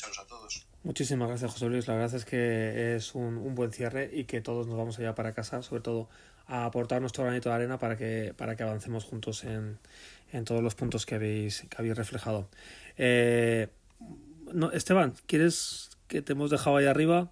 [0.00, 0.66] escucharos a todos.
[0.82, 1.86] Muchísimas gracias, José Luis.
[1.86, 5.14] La verdad es que es un, un buen cierre y que todos nos vamos allá
[5.14, 6.08] para casa, sobre todo
[6.46, 9.78] a aportar nuestro granito de arena para que, para que avancemos juntos en,
[10.32, 12.48] en todos los puntos que habéis, que habéis reflejado.
[12.96, 13.68] Eh,
[14.52, 17.30] no, Esteban, ¿quieres que te hemos dejado ahí arriba?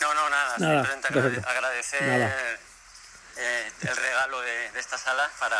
[0.00, 5.56] No, no, nada, nada simplemente agradecer eh, el regalo de, de, esta sala para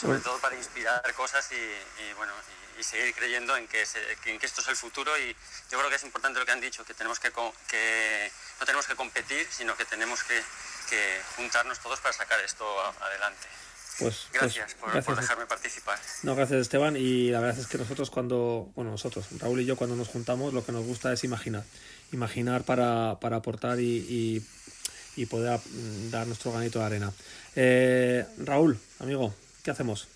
[0.00, 2.32] sobre todo para inspirar cosas y, bueno
[2.78, 3.84] y, seguir creyendo en que,
[4.26, 5.34] en que esto es el futuro y
[5.70, 7.32] yo creo que es importante lo que han dicho que tenemos que,
[7.68, 10.42] que no tenemos que competir sino que tenemos que,
[10.90, 12.64] que juntarnos todos para sacar esto
[13.00, 13.48] adelante
[13.98, 15.98] pues, pues gracias, por, dejarme participar.
[16.22, 16.96] No, gracias Esteban.
[16.96, 20.52] Y la verdad es que nosotros cuando, bueno, nosotros, Raúl y yo cuando nos juntamos,
[20.52, 21.64] lo que nos gusta es imaginar.
[22.12, 24.44] Imaginar para, para aportar y,
[25.16, 25.60] y, poder
[26.10, 27.12] dar nuestro granito de arena.
[27.54, 29.34] Eh, Raúl, amigo,
[29.66, 30.06] ¿qué hacemos?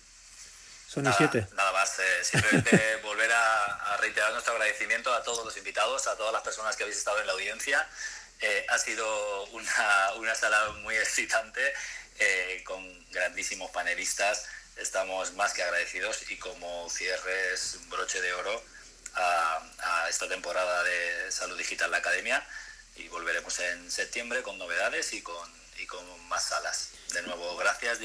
[0.87, 1.47] Sony nada, 7.
[1.55, 6.15] Nada más, eh, simplemente volver a, a, reiterar nuestro agradecimiento a todos los invitados, a
[6.15, 7.85] todas las personas que habéis estado en la audiencia.
[8.39, 11.61] Eh, ha sido una, una, sala muy excitante,
[12.19, 14.45] eh, con grandísimos panelistas.
[14.77, 18.63] Estamos más que agradecidos y como cierre es un broche de oro
[19.15, 22.41] a, a esta temporada de Salud Digital la Academia
[22.95, 26.91] y volveremos en septiembre con novedades y con, y con más salas.
[27.11, 27.99] De nuevo, gracias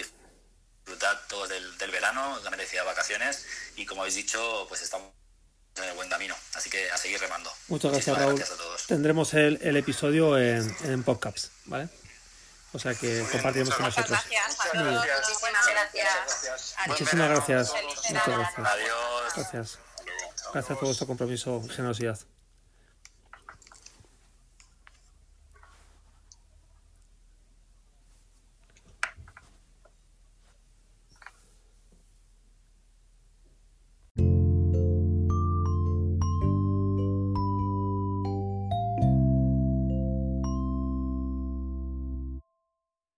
[0.87, 3.45] disfrutad todos del, del verano, las merecidas vacaciones
[3.75, 5.11] y como habéis dicho, pues estamos
[5.77, 6.35] en el buen camino.
[6.55, 7.53] Así que a seguir remando.
[7.69, 8.37] Muchas gracias, Raúl.
[8.37, 8.87] Gracias a todos.
[8.87, 11.89] Tendremos el, el episodio en, en podcasts, ¿vale?
[12.73, 14.11] O sea que bien, compartiremos con nosotros.
[14.11, 15.19] Gracias, gracias.
[15.27, 16.13] Muchísimas gracias.
[16.87, 17.73] Muchísimas gracias.
[17.73, 18.67] Muchas gracias.
[18.67, 19.33] Adiós.
[19.35, 19.79] Gracias.
[20.53, 22.19] Gracias por vuestro compromiso y generosidad.